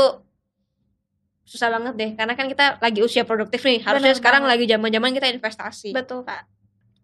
susah 1.49 1.73
banget 1.73 1.95
deh 1.97 2.11
karena 2.13 2.37
kan 2.37 2.45
kita 2.45 2.77
lagi 2.77 3.01
usia 3.01 3.25
produktif 3.25 3.65
nih 3.65 3.81
harusnya 3.81 4.13
Bener 4.13 4.21
sekarang 4.21 4.43
banget. 4.45 4.53
lagi 4.53 4.65
zaman 4.69 4.91
zaman 4.93 5.11
kita 5.17 5.27
investasi 5.33 5.91
Betul 5.97 6.21
kak. 6.21 6.45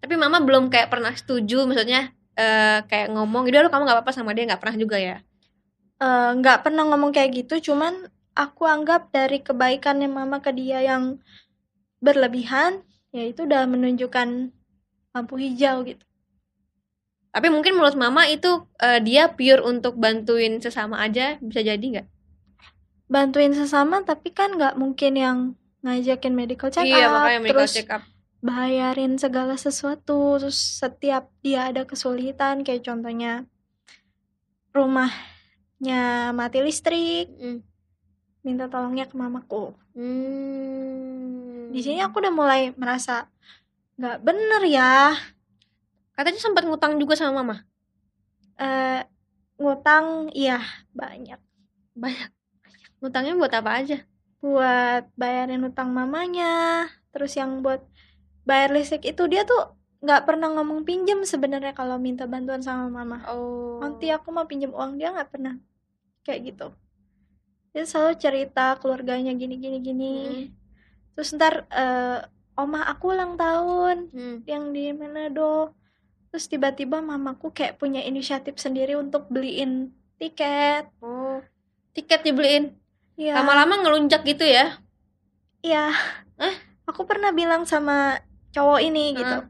tapi 0.04 0.20
mama 0.20 0.36
belum 0.44 0.68
kayak 0.68 0.92
pernah 0.92 1.16
setuju 1.16 1.64
maksudnya 1.64 2.12
eh, 2.36 2.84
kayak 2.84 3.08
ngomong 3.16 3.48
gitu 3.48 3.64
kamu 3.72 3.82
nggak 3.88 3.96
apa-apa 4.04 4.12
sama 4.12 4.36
dia 4.36 4.44
nggak 4.44 4.60
pernah 4.60 4.76
juga 4.76 5.00
ya 5.00 5.16
Eh, 5.96 6.30
nggak 6.36 6.66
pernah 6.66 6.82
ngomong 6.90 7.14
kayak 7.14 7.30
gitu, 7.46 7.70
cuman 7.72 8.10
aku 8.34 8.66
anggap 8.66 9.14
dari 9.14 9.38
kebaikannya 9.40 10.10
mama 10.10 10.42
ke 10.42 10.50
dia 10.50 10.82
yang 10.82 11.22
berlebihan, 12.04 12.84
ya 13.16 13.24
itu 13.24 13.48
udah 13.48 13.64
menunjukkan 13.64 14.52
lampu 15.16 15.34
hijau 15.40 15.80
gitu. 15.88 16.04
tapi 17.34 17.50
mungkin 17.50 17.74
menurut 17.74 17.98
mama 17.98 18.30
itu 18.30 18.62
eh, 18.78 19.00
dia 19.02 19.26
pure 19.32 19.64
untuk 19.64 19.98
bantuin 19.98 20.62
sesama 20.62 21.00
aja 21.02 21.40
bisa 21.40 21.64
jadi 21.64 21.80
nggak 21.82 22.08
Bantuin 23.04 23.52
sesama, 23.52 24.00
tapi 24.00 24.32
kan 24.32 24.56
nggak 24.56 24.80
mungkin 24.80 25.12
yang 25.14 25.38
ngajakin 25.84 26.32
medical 26.32 26.72
check 26.72 26.88
iya 26.88 27.12
up, 27.12 27.20
makanya 27.20 27.40
medical 27.44 27.60
terus 27.68 27.72
check 27.76 27.90
up 27.92 28.02
bayarin 28.44 29.16
segala 29.16 29.56
sesuatu, 29.56 30.36
terus 30.36 30.56
setiap 30.56 31.32
dia 31.40 31.72
ada 31.72 31.88
kesulitan, 31.88 32.60
kayak 32.60 32.84
contohnya 32.84 33.48
rumahnya 34.76 36.32
mati 36.36 36.60
listrik, 36.60 37.28
Mm. 37.40 37.60
Minta 38.44 38.68
tolongnya 38.68 39.08
ke 39.08 39.16
mamaku. 39.16 39.72
Hmm. 39.96 41.72
Di 41.72 41.80
sini 41.80 42.04
aku 42.04 42.20
udah 42.20 42.30
mulai 42.30 42.62
merasa 42.76 43.26
nggak 43.96 44.20
bener 44.20 44.62
ya. 44.68 45.16
katanya 46.14 46.38
sempat 46.38 46.62
ngutang 46.62 46.94
juga 47.02 47.18
sama 47.18 47.42
mama? 47.42 47.56
Eh 48.60 49.02
ngutang 49.58 50.30
iya 50.30 50.62
banyak. 50.94 51.40
Banyak 51.98 52.30
ngutangnya 53.02 53.34
buat 53.34 53.50
apa 53.50 53.70
aja? 53.82 53.98
Buat 54.38 55.10
bayarin 55.18 55.64
utang 55.66 55.90
mamanya 55.90 56.86
terus 57.10 57.34
yang 57.34 57.64
buat 57.64 57.82
bayar 58.46 58.70
listrik 58.76 59.08
itu 59.08 59.24
dia 59.26 59.42
tuh 59.42 59.74
nggak 60.04 60.28
pernah 60.28 60.52
ngomong 60.52 60.84
pinjem 60.84 61.24
sebenarnya 61.24 61.72
kalau 61.72 61.96
minta 61.96 62.28
bantuan 62.28 62.60
sama 62.60 62.92
mama. 62.92 63.24
Oh. 63.26 63.80
Nanti 63.80 64.12
aku 64.12 64.30
mau 64.30 64.44
pinjem 64.46 64.70
uang 64.70 65.00
dia 65.00 65.10
nggak 65.10 65.32
pernah. 65.32 65.58
Kayak 66.22 66.40
gitu 66.54 66.68
dia 67.74 67.84
selalu 67.84 68.14
cerita 68.16 68.78
keluarganya 68.78 69.34
gini 69.34 69.58
gini 69.58 69.78
gini 69.82 70.14
Hmm. 70.14 70.46
terus 71.12 71.34
ntar 71.34 71.66
eh, 71.68 72.22
omah 72.54 72.86
aku 72.88 73.10
ulang 73.10 73.34
tahun 73.34 74.14
Hmm. 74.14 74.36
yang 74.46 74.70
di 74.70 74.94
Manado 74.94 75.74
terus 76.30 76.46
tiba-tiba 76.46 77.02
mamaku 77.02 77.50
kayak 77.50 77.78
punya 77.78 77.98
inisiatif 78.00 78.56
sendiri 78.56 78.94
untuk 78.94 79.26
beliin 79.26 79.90
tiket 80.16 80.86
oh 81.02 81.42
tiket 81.92 82.22
dibeliin 82.22 82.78
Iya. 83.14 83.38
lama-lama 83.38 83.82
ngelunjak 83.82 84.22
gitu 84.22 84.42
ya 84.42 84.78
Iya. 85.64 85.96
Eh? 86.36 86.54
Aku 86.84 87.08
pernah 87.08 87.32
bilang 87.32 87.64
sama 87.64 88.20
cowok 88.52 88.84
ini 88.84 89.16
gitu. 89.16 89.38
Heeh. 89.40 89.48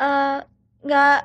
Eh, 0.00 0.38
nggak 0.80 1.18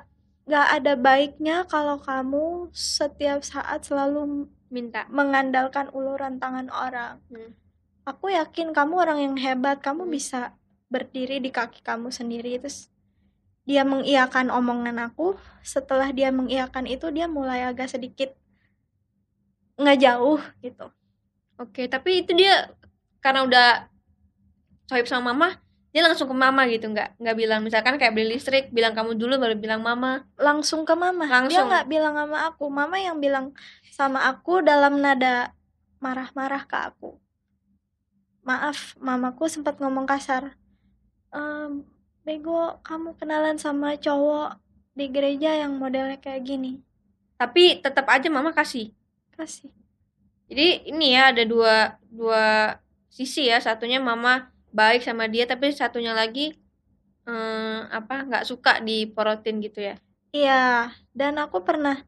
nggak 0.44 0.68
ada 0.76 0.94
baiknya 1.00 1.64
kalau 1.64 1.96
kamu 1.96 2.68
setiap 2.76 3.40
saat 3.40 3.88
selalu 3.88 4.52
minta 4.70 5.06
mengandalkan 5.10 5.90
uluran 5.92 6.38
tangan 6.38 6.70
orang. 6.70 7.22
Hmm. 7.30 7.54
Aku 8.06 8.30
yakin 8.30 8.74
kamu 8.74 8.94
orang 8.96 9.20
yang 9.22 9.36
hebat, 9.38 9.82
kamu 9.82 10.06
Hmm. 10.08 10.14
bisa 10.14 10.42
berdiri 10.90 11.38
di 11.38 11.54
kaki 11.54 11.86
kamu 11.86 12.10
sendiri. 12.10 12.58
Terus 12.58 12.90
dia 13.66 13.86
mengiyakan 13.86 14.50
omongan 14.50 14.98
aku. 14.98 15.38
Setelah 15.62 16.10
dia 16.10 16.34
mengiyakan 16.34 16.90
itu, 16.90 17.10
dia 17.14 17.30
mulai 17.30 17.66
agak 17.66 17.90
sedikit 17.94 18.34
nggak 19.80 20.00
jauh 20.00 20.42
gitu. 20.60 20.88
Oke, 21.56 21.88
tapi 21.88 22.24
itu 22.24 22.32
dia 22.36 22.68
karena 23.20 23.44
udah 23.48 23.68
sohib 24.88 25.08
sama 25.08 25.32
mama, 25.32 25.60
dia 25.90 26.04
langsung 26.04 26.28
ke 26.28 26.36
mama 26.36 26.68
gitu, 26.68 26.88
nggak 26.92 27.16
nggak 27.20 27.36
bilang 27.38 27.60
misalkan 27.64 27.96
kayak 27.96 28.12
beli 28.12 28.36
listrik, 28.36 28.72
bilang 28.76 28.92
kamu 28.92 29.16
dulu 29.16 29.40
baru 29.40 29.56
bilang 29.56 29.80
mama. 29.80 30.24
langsung 30.36 30.84
ke 30.84 30.96
mama. 30.96 31.24
Dia 31.28 31.34
Langsung. 31.48 31.68
nggak 31.72 31.86
bilang 31.88 32.14
sama 32.16 32.38
aku. 32.48 32.66
Mama 32.68 32.96
yang 33.00 33.20
bilang 33.20 33.56
sama 34.00 34.32
aku 34.32 34.64
dalam 34.64 35.04
nada 35.04 35.52
marah-marah 36.00 36.64
ke 36.64 36.78
aku. 36.80 37.20
Maaf, 38.48 38.96
mamaku 38.96 39.52
sempat 39.52 39.76
ngomong 39.76 40.08
kasar. 40.08 40.56
Ehm, 41.36 41.84
bego, 42.24 42.80
kamu 42.80 43.20
kenalan 43.20 43.60
sama 43.60 44.00
cowok 44.00 44.56
di 44.96 45.12
gereja 45.12 45.52
yang 45.52 45.76
modelnya 45.76 46.16
kayak 46.16 46.48
gini. 46.48 46.80
Tapi 47.36 47.84
tetap 47.84 48.08
aja 48.08 48.32
mama 48.32 48.56
kasih. 48.56 48.96
Kasih. 49.36 49.68
Jadi 50.48 50.88
ini 50.88 51.20
ya 51.20 51.36
ada 51.36 51.44
dua 51.44 52.00
dua 52.08 52.80
sisi 53.12 53.52
ya, 53.52 53.60
satunya 53.60 54.00
mama 54.00 54.48
baik 54.72 55.04
sama 55.04 55.28
dia, 55.28 55.44
tapi 55.44 55.76
satunya 55.76 56.16
lagi 56.16 56.56
eh, 57.28 57.80
apa 57.92 58.24
nggak 58.24 58.48
suka 58.48 58.80
diporotin 58.80 59.60
gitu 59.60 59.84
ya. 59.84 60.00
Iya, 60.32 60.96
dan 61.12 61.36
aku 61.36 61.62
pernah, 61.68 62.00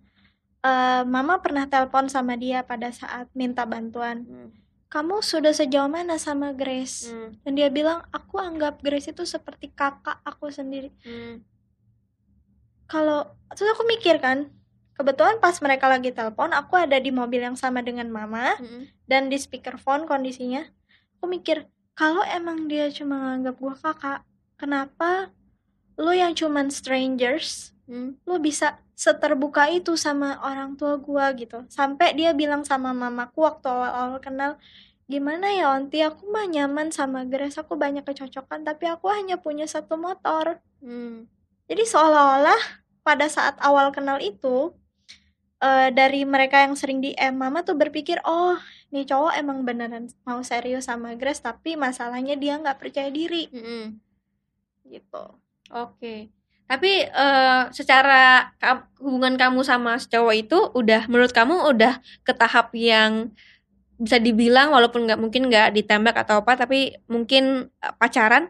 eh, 0.62 1.04
mama 1.06 1.42
pernah 1.42 1.66
telepon 1.66 2.08
sama 2.08 2.38
dia 2.38 2.62
pada 2.62 2.90
saat 2.94 3.28
minta 3.34 3.66
bantuan. 3.66 4.26
Hmm. 4.26 4.50
Kamu 4.92 5.24
sudah 5.24 5.56
sejauh 5.56 5.88
mana 5.88 6.20
sama 6.20 6.52
Grace? 6.52 7.08
Hmm. 7.08 7.32
Dan 7.48 7.56
dia 7.56 7.72
bilang, 7.72 8.04
aku 8.12 8.38
anggap 8.38 8.84
Grace 8.84 9.10
itu 9.10 9.24
seperti 9.24 9.72
kakak 9.72 10.20
aku 10.28 10.52
sendiri. 10.52 10.92
Hmm. 11.08 11.42
Kalau 12.92 13.24
terus 13.56 13.72
aku 13.72 13.88
mikir 13.88 14.20
kan, 14.20 14.52
kebetulan 15.00 15.40
pas 15.40 15.56
mereka 15.64 15.88
lagi 15.88 16.12
telepon, 16.12 16.52
aku 16.52 16.76
ada 16.76 17.00
di 17.00 17.08
mobil 17.10 17.40
yang 17.40 17.56
sama 17.56 17.80
dengan 17.80 18.12
mama 18.12 18.60
Hmm. 18.60 18.92
dan 19.08 19.32
di 19.32 19.40
speakerphone 19.40 20.04
kondisinya. 20.04 20.68
Aku 21.18 21.32
mikir, 21.32 21.72
kalau 21.96 22.22
emang 22.28 22.68
dia 22.68 22.92
cuma 22.92 23.32
nganggap 23.32 23.56
gua 23.64 23.76
kakak, 23.80 24.20
kenapa 24.60 25.32
lu 25.96 26.12
yang 26.12 26.36
cuman 26.36 26.68
strangers, 26.68 27.72
Hmm. 27.88 28.20
lu 28.28 28.44
bisa 28.44 28.76
seterbuka 29.02 29.66
itu 29.74 29.98
sama 29.98 30.38
orang 30.46 30.78
tua 30.78 31.02
gua 31.02 31.34
gitu. 31.34 31.66
Sampai 31.74 32.14
dia 32.14 32.38
bilang 32.38 32.62
sama 32.62 32.94
mamaku 32.94 33.42
waktu 33.50 33.66
awal-awal 33.66 34.22
kenal, 34.22 34.52
gimana 35.10 35.50
ya 35.58 35.74
onti 35.74 36.06
aku 36.06 36.30
mah 36.30 36.46
nyaman 36.46 36.94
sama 36.94 37.26
Grace, 37.26 37.58
aku 37.58 37.74
banyak 37.74 38.06
kecocokan, 38.06 38.62
tapi 38.62 38.86
aku 38.86 39.10
hanya 39.10 39.42
punya 39.42 39.66
satu 39.66 39.98
motor. 39.98 40.62
Hmm. 40.86 41.26
Jadi 41.66 41.84
seolah-olah 41.90 42.62
pada 43.02 43.26
saat 43.26 43.58
awal 43.66 43.90
kenal 43.90 44.22
itu 44.22 44.78
eh, 45.66 45.90
dari 45.90 46.22
mereka 46.22 46.62
yang 46.62 46.78
sering 46.78 47.02
DM 47.02 47.34
mama 47.34 47.66
tuh 47.66 47.74
berpikir 47.74 48.22
oh 48.26 48.58
nih 48.94 49.08
cowok 49.10 49.34
emang 49.40 49.66
beneran 49.66 50.06
mau 50.28 50.44
serius 50.46 50.86
sama 50.86 51.18
Grace 51.18 51.42
tapi 51.42 51.74
masalahnya 51.80 52.36
dia 52.38 52.60
nggak 52.62 52.78
percaya 52.78 53.10
diri 53.10 53.50
Hmm. 53.50 53.98
gitu. 54.86 55.26
Oke. 55.72 56.30
Tapi 56.72 57.04
eh, 57.04 57.62
secara 57.76 58.48
ka- 58.56 58.88
hubungan 59.04 59.36
kamu 59.36 59.60
sama 59.62 60.00
si 60.00 60.08
cowok 60.08 60.36
itu 60.40 60.58
udah 60.72 61.04
menurut 61.12 61.36
kamu 61.36 61.68
udah 61.68 62.00
ke 62.24 62.32
tahap 62.32 62.72
yang 62.72 63.28
bisa 64.00 64.18
dibilang 64.18 64.72
walaupun 64.72 65.04
nggak 65.04 65.20
mungkin 65.20 65.52
nggak 65.52 65.76
ditembak 65.76 66.16
atau 66.16 66.40
apa 66.40 66.56
tapi 66.56 66.96
mungkin 67.12 67.68
eh, 67.68 67.94
pacaran? 68.00 68.48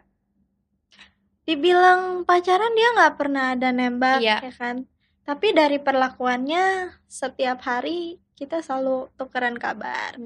Dibilang 1.42 2.22
pacaran 2.24 2.72
dia 2.78 2.88
nggak 2.94 3.14
pernah 3.18 3.58
ada 3.58 3.74
nembak 3.74 4.22
Iya. 4.22 4.38
ya 4.46 4.54
kan. 4.54 4.86
Tapi 5.26 5.48
dari 5.52 5.82
perlakuannya 5.82 6.94
setiap 7.10 7.66
hari 7.66 8.22
kita 8.38 8.62
selalu 8.62 9.10
tukeran 9.18 9.58
kabar. 9.58 10.18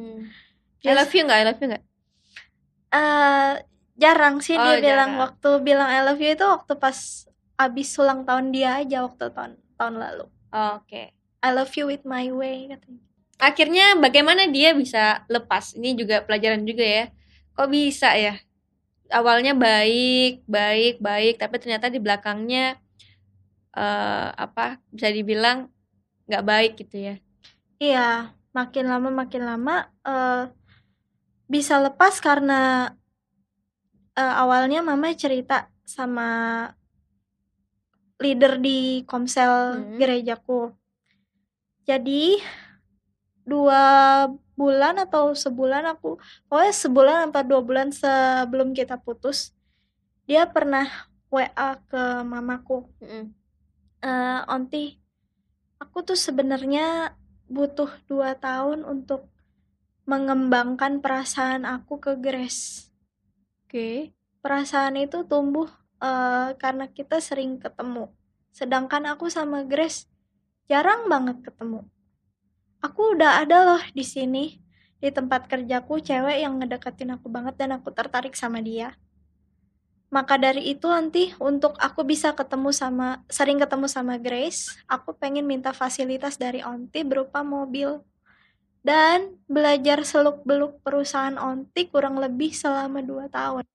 I 0.84 0.92
love 0.92 1.12
you 1.16 1.24
nggak? 1.24 1.40
I 1.40 1.46
love 1.48 1.60
you 1.64 1.68
nggak? 1.72 1.86
eh 2.96 3.54
jarang 3.96 4.40
sih 4.40 4.56
Oh, 4.56 4.64
dia 4.64 4.80
bilang 4.80 5.20
jarang. 5.20 5.24
waktu 5.28 5.50
bilang 5.60 5.90
I 5.92 6.00
love 6.00 6.16
you 6.16 6.32
itu 6.32 6.46
waktu 6.48 6.80
pas 6.80 7.25
abis 7.56 7.96
ulang 8.00 8.28
tahun 8.28 8.52
dia 8.52 8.80
aja 8.84 9.04
waktu 9.08 9.32
tahun 9.32 9.54
tahun 9.80 9.96
lalu. 10.00 10.26
Oke. 10.52 11.12
I 11.46 11.50
love 11.54 11.72
you 11.78 11.86
with 11.88 12.04
my 12.08 12.28
way 12.32 12.72
katanya. 12.72 13.04
Akhirnya 13.36 13.86
bagaimana 14.00 14.48
dia 14.48 14.72
bisa 14.72 15.28
lepas? 15.28 15.76
Ini 15.76 15.94
juga 16.00 16.24
pelajaran 16.24 16.64
juga 16.64 16.84
ya. 16.84 17.06
Kok 17.54 17.70
bisa 17.70 18.16
ya? 18.16 18.40
Awalnya 19.12 19.54
baik, 19.54 20.48
baik, 20.50 20.98
baik, 20.98 21.38
tapi 21.38 21.56
ternyata 21.62 21.94
di 21.94 22.02
belakangnya 22.02 22.80
eh, 23.76 24.30
apa 24.34 24.80
bisa 24.90 25.12
dibilang 25.12 25.68
nggak 26.26 26.46
baik 26.48 26.74
gitu 26.82 26.98
ya 26.98 27.16
Iya, 27.76 28.32
makin 28.56 28.88
lama 28.88 29.10
makin 29.12 29.44
lama 29.44 29.92
eh, 30.08 30.48
bisa 31.46 31.78
lepas 31.84 32.18
karena 32.24 32.92
eh, 34.16 34.34
awalnya 34.40 34.80
mama 34.80 35.12
cerita 35.14 35.68
sama 35.84 36.72
leader 38.20 38.60
di 38.60 39.04
komsel 39.04 39.80
Hmm. 39.80 39.98
gerejaku. 40.00 40.72
Jadi 41.86 42.40
dua 43.46 43.84
bulan 44.58 44.98
atau 44.98 45.36
sebulan 45.36 45.86
aku, 45.94 46.18
pokoknya 46.50 46.74
sebulan 46.74 47.18
atau 47.30 47.44
dua 47.46 47.62
bulan 47.62 47.94
sebelum 47.94 48.74
kita 48.74 48.98
putus, 48.98 49.54
dia 50.26 50.48
pernah 50.50 50.88
WA 51.30 51.78
ke 51.86 52.04
mamaku. 52.26 52.88
Mm-mm. 53.04 53.36
eh 54.02 54.42
Onti, 54.50 54.98
aku 55.78 56.02
tuh 56.02 56.18
sebenarnya 56.18 57.14
butuh 57.46 57.92
dua 58.10 58.34
tahun 58.34 58.82
untuk 58.82 59.30
mengembangkan 60.10 61.02
perasaan 61.02 61.66
aku 61.66 61.98
ke 62.02 62.14
Grace. 62.18 62.90
oke 63.66 64.14
Perasaan 64.42 65.02
itu 65.02 65.26
tumbuh 65.26 65.66
eh, 66.02 66.50
karena 66.58 66.86
kita 66.90 67.20
sering 67.20 67.60
ketemu. 67.62 68.12
Sedangkan 68.56 69.04
aku 69.12 69.28
sama 69.28 69.68
Grace 69.68 70.08
jarang 70.72 71.06
banget 71.12 71.44
ketemu. 71.44 71.86
Aku 72.82 73.18
udah 73.18 73.42
ada 73.44 73.58
loh 73.66 73.84
di 73.92 74.06
sini 74.06 74.62
di 75.02 75.10
tempat 75.12 75.46
kerjaku 75.46 76.02
cewek 76.02 76.42
yang 76.42 76.58
ngedeketin 76.58 77.14
aku 77.14 77.28
banget 77.30 77.60
dan 77.60 77.78
aku 77.78 77.92
tertarik 77.92 78.34
sama 78.34 78.64
dia. 78.64 78.96
Maka 80.14 80.40
dari 80.40 80.72
itu 80.72 80.88
nanti 80.88 81.36
untuk 81.44 81.76
aku 81.76 82.08
bisa 82.08 82.32
ketemu 82.32 82.72
sama 82.72 83.20
sering 83.28 83.60
ketemu 83.60 83.90
sama 83.92 84.16
Grace, 84.16 84.72
aku 84.88 85.12
pengen 85.18 85.44
minta 85.44 85.76
fasilitas 85.76 86.40
dari 86.40 86.64
Onti 86.64 87.04
berupa 87.04 87.44
mobil 87.44 88.00
dan 88.86 89.36
belajar 89.50 90.06
seluk-beluk 90.06 90.80
perusahaan 90.86 91.36
Onti 91.36 91.90
kurang 91.90 92.22
lebih 92.22 92.54
selama 92.56 93.04
2 93.04 93.28
tahun. 93.28 93.66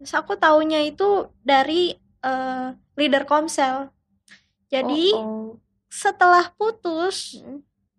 Terus 0.00 0.12
aku 0.16 0.36
taunya 0.36 0.82
itu 0.84 1.30
dari 1.40 1.96
eh, 2.22 2.68
leader 2.96 3.24
Komsel. 3.24 3.90
Jadi 4.68 5.14
Oh, 5.14 5.22
oh. 5.22 5.50
setelah 5.86 6.50
putus, 6.58 7.38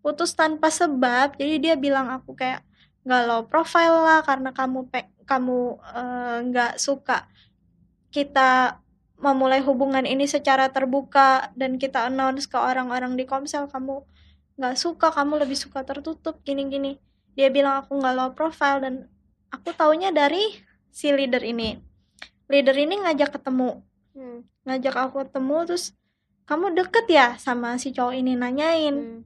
putus 0.04 0.36
tanpa 0.36 0.68
sebab, 0.68 1.40
jadi 1.40 1.56
dia 1.58 1.76
bilang 1.80 2.12
aku 2.12 2.36
kayak 2.36 2.62
nggak 3.08 3.24
low 3.24 3.44
profile 3.48 4.04
lah 4.04 4.20
karena 4.20 4.52
kamu 4.52 4.92
pe 4.92 5.08
kamu 5.24 5.80
eh, 5.96 6.38
nggak 6.52 6.74
suka 6.76 7.24
kita 8.12 8.84
memulai 9.18 9.64
hubungan 9.66 10.06
ini 10.06 10.30
secara 10.30 10.70
terbuka 10.70 11.50
dan 11.58 11.82
kita 11.82 12.06
announce 12.06 12.46
ke 12.46 12.58
orang-orang 12.58 13.18
di 13.18 13.26
Komsel 13.26 13.66
kamu 13.72 14.06
nggak 14.58 14.76
suka, 14.78 15.14
kamu 15.14 15.46
lebih 15.46 15.58
suka 15.58 15.86
tertutup 15.86 16.42
gini-gini. 16.42 16.98
Dia 17.38 17.54
bilang 17.54 17.86
aku 17.86 17.98
nggak 17.98 18.16
low 18.18 18.32
profile 18.34 18.82
dan 18.82 18.94
aku 19.54 19.70
taunya 19.78 20.10
dari 20.10 20.58
si 20.98 21.14
leader 21.14 21.46
ini. 21.46 21.78
Leader 22.50 22.74
ini 22.74 22.98
ngajak 23.06 23.38
ketemu, 23.38 23.86
Hmm. 24.18 24.42
ngajak 24.66 24.96
aku 24.98 25.30
ketemu 25.30 25.58
terus 25.70 25.94
kamu 26.50 26.74
deket 26.74 27.06
ya 27.06 27.28
sama 27.38 27.78
si 27.78 27.94
cowok 27.94 28.18
ini 28.18 28.34
nanyain. 28.34 28.96
Hmm. 28.98 29.22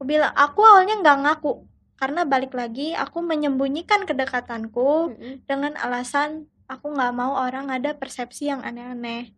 Aku 0.00 0.08
bilang 0.08 0.32
aku 0.32 0.64
awalnya 0.64 0.96
nggak 1.04 1.18
ngaku 1.20 1.68
karena 2.00 2.24
balik 2.24 2.56
lagi 2.56 2.96
aku 2.96 3.20
menyembunyikan 3.20 4.08
kedekatanku 4.08 5.12
Mm-mm. 5.12 5.44
dengan 5.44 5.76
alasan 5.76 6.48
aku 6.64 6.96
nggak 6.96 7.12
mau 7.12 7.36
orang 7.36 7.68
ada 7.68 7.92
persepsi 7.92 8.48
yang 8.48 8.64
aneh-aneh. 8.64 9.36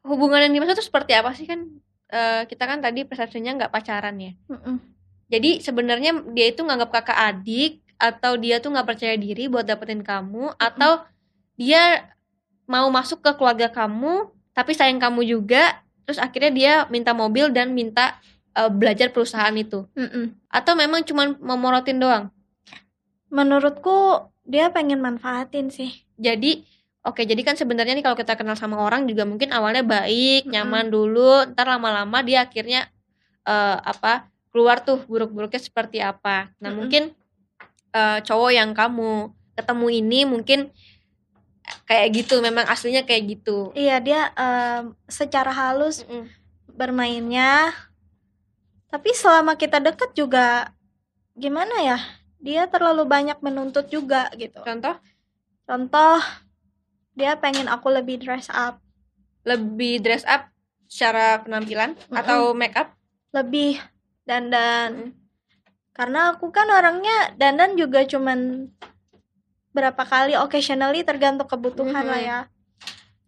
hubungan 0.00 0.40
yang 0.40 0.56
dimaksud 0.56 0.80
itu 0.80 0.88
seperti 0.88 1.12
apa 1.12 1.36
sih 1.36 1.44
kan 1.44 1.68
eh, 2.08 2.42
kita 2.48 2.64
kan 2.64 2.80
tadi 2.80 3.04
persepsinya 3.04 3.60
nggak 3.60 3.68
pacaran 3.68 4.16
ya 4.16 4.32
Mm-mm. 4.48 4.80
jadi 5.28 5.60
sebenarnya 5.60 6.24
dia 6.32 6.48
itu 6.48 6.64
nganggap 6.64 6.88
kakak 6.88 7.18
adik 7.28 7.84
atau 7.98 8.38
dia 8.38 8.62
tuh 8.62 8.70
nggak 8.72 8.86
percaya 8.86 9.18
diri 9.18 9.50
buat 9.50 9.66
dapetin 9.66 10.06
kamu 10.06 10.54
atau 10.54 11.02
dia 11.58 12.06
mau 12.70 12.86
masuk 12.94 13.18
ke 13.20 13.34
keluarga 13.34 13.66
kamu 13.66 14.30
tapi 14.54 14.72
sayang 14.72 15.02
kamu 15.02 15.26
juga 15.26 15.82
terus 16.06 16.22
akhirnya 16.22 16.52
dia 16.54 16.72
minta 16.88 17.10
mobil 17.12 17.50
dan 17.50 17.74
minta 17.74 18.16
eh, 18.54 18.70
belajar 18.70 19.10
perusahaan 19.10 19.52
itu 19.52 19.82
Mm-mm. 19.98 20.38
atau 20.48 20.72
memang 20.78 21.02
cuma 21.02 21.34
memorotin 21.42 21.98
doang 21.98 22.30
Menurutku 23.28 24.24
dia 24.48 24.72
pengen 24.72 25.04
manfaatin 25.04 25.68
sih. 25.68 25.92
jadi 26.16 26.64
oke 27.04 27.20
jadi 27.20 27.36
kan 27.44 27.54
sebenarnya 27.60 27.92
nih 27.98 28.04
kalau 28.06 28.16
kita 28.16 28.38
kenal 28.38 28.56
sama 28.56 28.80
orang 28.80 29.04
juga 29.04 29.28
mungkin 29.28 29.52
awalnya 29.52 29.84
baik 29.84 30.48
nyaman 30.48 30.88
dulu 30.88 31.44
ntar 31.52 31.68
lama-lama 31.68 32.24
dia 32.24 32.46
akhirnya 32.48 32.88
eh, 33.44 33.76
apa 33.82 34.30
keluar 34.48 34.80
tuh 34.80 35.02
buruk-buruknya 35.04 35.60
seperti 35.60 36.00
apa 36.00 36.48
nah 36.58 36.72
Mm-mm. 36.72 36.78
mungkin 36.78 37.02
eh, 37.92 38.18
cowok 38.24 38.50
yang 38.52 38.70
kamu 38.72 39.32
ketemu 39.58 39.86
ini 39.90 40.20
mungkin 40.24 40.60
kayak 41.84 42.08
gitu 42.16 42.40
memang 42.40 42.64
aslinya 42.64 43.04
kayak 43.04 43.36
gitu 43.38 43.72
Iya 43.76 43.96
dia 44.00 44.20
em, 44.32 44.96
secara 45.04 45.52
halus 45.52 46.00
Mm-mm. 46.06 46.24
bermainnya, 46.72 47.74
tapi 48.88 49.12
selama 49.12 49.52
kita 49.58 49.82
deket 49.82 50.14
juga 50.16 50.72
gimana 51.36 51.76
ya? 51.82 51.98
Dia 52.38 52.70
terlalu 52.70 53.02
banyak 53.04 53.42
menuntut 53.42 53.90
juga 53.90 54.30
gitu. 54.38 54.62
contoh 54.62 54.96
Contoh 55.68 56.22
dia 57.12 57.34
pengen 57.36 57.66
aku 57.68 57.90
lebih 57.90 58.22
dress 58.22 58.48
up, 58.48 58.78
lebih 59.44 60.00
dress 60.00 60.24
up 60.24 60.48
secara 60.88 61.42
penampilan 61.44 61.92
Mm-mm. 61.98 62.16
atau 62.16 62.56
make 62.56 62.78
up 62.78 62.94
lebih 63.34 63.76
dandan. 64.24 65.12
Mm. 65.12 65.27
Karena 65.98 66.30
aku 66.30 66.54
kan 66.54 66.70
orangnya 66.70 67.34
dandan 67.34 67.74
juga 67.74 68.06
cuman 68.06 68.70
berapa 69.74 69.98
kali 70.06 70.38
occasionally 70.38 71.02
tergantung 71.02 71.50
kebutuhan 71.50 72.06
lah 72.06 72.22
Mhm. 72.22 72.28
ya. 72.30 72.40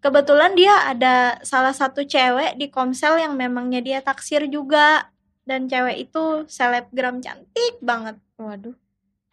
Kebetulan 0.01 0.55
dia 0.57 0.73
ada 0.89 1.37
salah 1.45 1.75
satu 1.75 2.07
cewek 2.07 2.57
di 2.57 2.71
Komsel 2.71 3.21
yang 3.21 3.35
memangnya 3.37 3.83
dia 3.83 3.99
taksir 4.01 4.47
juga 4.49 5.11
dan 5.45 5.67
cewek 5.67 6.09
itu 6.09 6.47
selebgram 6.47 7.19
cantik 7.21 7.83
banget. 7.83 8.17
waduh 8.39 8.73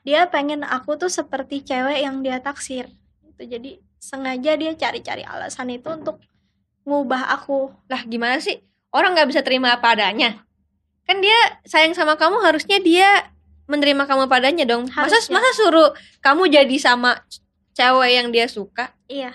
Dia 0.04 0.28
pengen 0.28 0.64
aku 0.64 0.98
tuh 0.98 1.08
seperti 1.08 1.62
cewek 1.62 2.04
yang 2.04 2.20
dia 2.26 2.42
taksir. 2.42 2.90
Itu 3.24 3.46
jadi 3.46 3.80
sengaja 4.02 4.56
dia 4.58 4.72
cari-cari 4.76 5.24
alasan 5.24 5.72
itu 5.72 5.88
untuk 5.94 6.20
ngubah 6.84 7.38
aku. 7.38 7.72
lah 7.88 8.02
gimana 8.04 8.40
sih 8.40 8.60
orang 8.96 9.14
nggak 9.14 9.30
bisa 9.30 9.42
terima 9.44 9.76
apa 9.76 9.94
adanya 9.94 10.47
kan 11.08 11.18
dia 11.24 11.40
sayang 11.64 11.96
sama 11.96 12.20
kamu 12.20 12.44
harusnya 12.44 12.78
dia 12.84 13.32
menerima 13.68 14.04
kamu 14.04 14.28
padanya 14.28 14.64
dong 14.68 14.88
masa 14.92 15.08
Harusnya. 15.08 15.40
masa 15.40 15.50
suruh 15.56 15.90
kamu 16.20 16.52
jadi 16.52 16.76
sama 16.78 17.24
cewek 17.74 18.12
yang 18.12 18.28
dia 18.32 18.48
suka 18.48 18.92
Iya. 19.08 19.32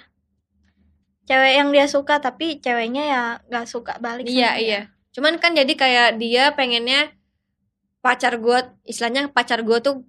Cewek 1.24 1.52
yang 1.56 1.68
dia 1.72 1.86
suka 1.88 2.20
tapi 2.20 2.60
ceweknya 2.60 3.04
ya 3.08 3.22
nggak 3.48 3.66
suka 3.70 3.96
balik 4.02 4.28
sama 4.28 4.36
iya 4.36 4.50
dia. 4.52 4.60
iya 4.60 4.80
cuman 5.12 5.36
kan 5.36 5.52
jadi 5.52 5.72
kayak 5.76 6.08
dia 6.16 6.52
pengennya 6.56 7.12
pacar 8.00 8.40
gue 8.40 8.58
istilahnya 8.84 9.28
pacar 9.28 9.60
gue 9.60 9.78
tuh 9.80 10.02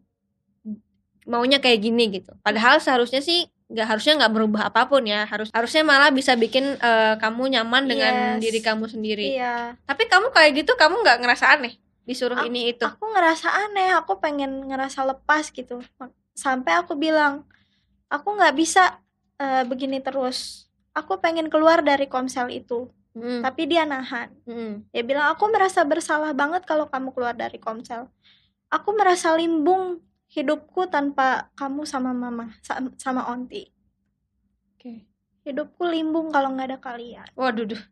maunya 1.23 1.59
kayak 1.59 1.79
gini 1.83 2.07
gitu 2.11 2.31
padahal 2.43 2.79
seharusnya 2.79 3.19
sih 3.19 3.47
nggak 3.73 3.87
harusnya 3.89 4.13
nggak 4.21 4.33
berubah 4.33 4.61
apa 4.69 4.85
pun 4.85 5.01
ya 5.01 5.25
harus 5.25 5.49
harusnya 5.49 5.81
malah 5.81 6.13
bisa 6.13 6.37
bikin 6.37 6.77
eh, 6.77 7.13
kamu 7.17 7.57
nyaman 7.57 7.83
dengan 7.89 8.13
Yes. 8.37 8.39
diri 8.39 8.59
kamu 8.61 8.85
sendiri 8.85 9.33
Iya. 9.33 9.73
tapi 9.83 10.05
kamu 10.05 10.29
kayak 10.29 10.51
gitu 10.61 10.77
kamu 10.77 11.01
nggak 11.01 11.17
ngerasa 11.19 11.57
aneh 11.57 11.73
disuruh 12.03 12.37
Ak- 12.37 12.45
ini 12.45 12.69
itu 12.69 12.85
Aku 12.85 13.09
ngerasa 13.09 13.47
aneh, 13.49 13.89
aku 13.91 14.19
pengen 14.19 14.67
ngerasa 14.67 15.07
lepas 15.07 15.47
gitu. 15.49 15.79
Sampai 16.35 16.75
aku 16.75 16.93
bilang, 16.93 17.47
aku 18.07 18.27
nggak 18.35 18.53
bisa 18.53 18.99
eh, 19.39 19.63
begini 19.63 19.97
terus. 19.97 20.67
Aku 20.91 21.15
pengen 21.17 21.47
keluar 21.47 21.79
dari 21.79 22.05
komsel 22.05 22.51
itu. 22.51 22.91
Mm, 23.15 23.39
Tapi 23.39 23.61
dia 23.65 23.87
nahan. 23.87 24.29
mm. 24.43 24.91
Dia 24.91 25.01
bilang, 25.01 25.31
aku 25.31 25.47
merasa 25.47 25.81
bersalah 25.81 26.35
banget 26.35 26.67
kalau 26.67 26.85
kamu 26.85 27.15
keluar 27.15 27.33
dari 27.33 27.55
komsel. 27.55 28.11
Aku 28.67 28.91
merasa 28.91 29.31
limbung 29.33 30.03
hidupku 30.33 30.89
tanpa 30.89 31.53
kamu 31.53 31.85
sama 31.85 32.09
mama, 32.11 32.57
sa- 32.65 32.81
sama 32.97 33.29
onti. 33.29 33.69
Oke. 34.73 35.05
Hidupku 35.45 35.85
limbung 35.85 36.33
kalau 36.33 36.57
nggak 36.57 36.67
ada 36.73 36.79
kalian. 36.81 37.27
Waduh, 37.37 37.69
duh. 37.69 37.83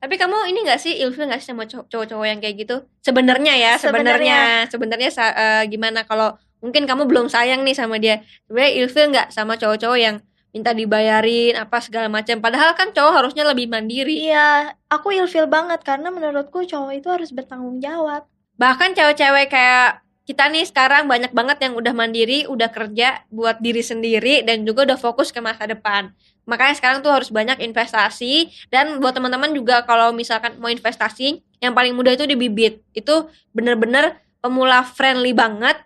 Tapi 0.00 0.16
kamu 0.16 0.48
ini 0.48 0.64
gak 0.64 0.80
sih 0.80 0.96
ilfil 1.04 1.28
gak 1.28 1.36
sih 1.44 1.52
sama 1.52 1.68
cow- 1.68 1.84
cowok-cowok 1.84 2.26
yang 2.26 2.40
kayak 2.40 2.56
gitu? 2.64 2.76
Sebenarnya 3.04 3.54
ya, 3.60 3.72
sebenarnya, 3.76 4.64
sebenarnya 4.72 5.08
eh, 5.12 5.62
gimana 5.68 6.00
kalau 6.08 6.32
mungkin 6.64 6.88
kamu 6.88 7.04
belum 7.04 7.28
sayang 7.28 7.60
nih 7.60 7.76
sama 7.76 8.00
dia, 8.00 8.24
sebenarnya 8.48 8.72
ilfil 8.82 9.12
nggak 9.12 9.28
sama 9.36 9.60
cowok-cowok 9.60 9.98
yang 10.00 10.16
minta 10.56 10.72
dibayarin 10.72 11.60
apa 11.60 11.76
segala 11.84 12.08
macam? 12.08 12.40
Padahal 12.40 12.72
kan 12.72 12.96
cowok 12.96 13.12
harusnya 13.20 13.44
lebih 13.44 13.68
mandiri. 13.68 14.32
Iya, 14.32 14.72
aku 14.88 15.12
ilfil 15.12 15.44
banget 15.44 15.84
karena 15.84 16.08
menurutku 16.08 16.64
cowok 16.64 16.92
itu 16.96 17.08
harus 17.12 17.28
bertanggung 17.36 17.76
jawab. 17.76 18.24
Bahkan 18.56 18.96
cewek-cewek 18.96 19.52
kayak 19.52 20.00
kita 20.26 20.50
nih 20.50 20.66
sekarang 20.66 21.06
banyak 21.06 21.30
banget 21.30 21.62
yang 21.62 21.78
udah 21.78 21.94
mandiri, 21.94 22.50
udah 22.50 22.66
kerja 22.74 23.22
buat 23.30 23.62
diri 23.62 23.78
sendiri 23.78 24.42
dan 24.42 24.66
juga 24.66 24.82
udah 24.82 24.98
fokus 24.98 25.30
ke 25.30 25.38
masa 25.38 25.70
depan. 25.70 26.10
Makanya 26.50 26.74
sekarang 26.74 26.98
tuh 26.98 27.14
harus 27.14 27.30
banyak 27.30 27.62
investasi 27.62 28.50
dan 28.66 28.98
buat 28.98 29.14
teman-teman 29.14 29.54
juga 29.54 29.86
kalau 29.86 30.10
misalkan 30.10 30.58
mau 30.58 30.66
investasi, 30.66 31.46
yang 31.62 31.78
paling 31.78 31.94
mudah 31.94 32.18
itu 32.18 32.26
di 32.26 32.34
bibit. 32.34 32.82
Itu 32.90 33.30
bener-bener 33.54 34.18
pemula 34.42 34.82
friendly 34.82 35.30
banget. 35.30 35.78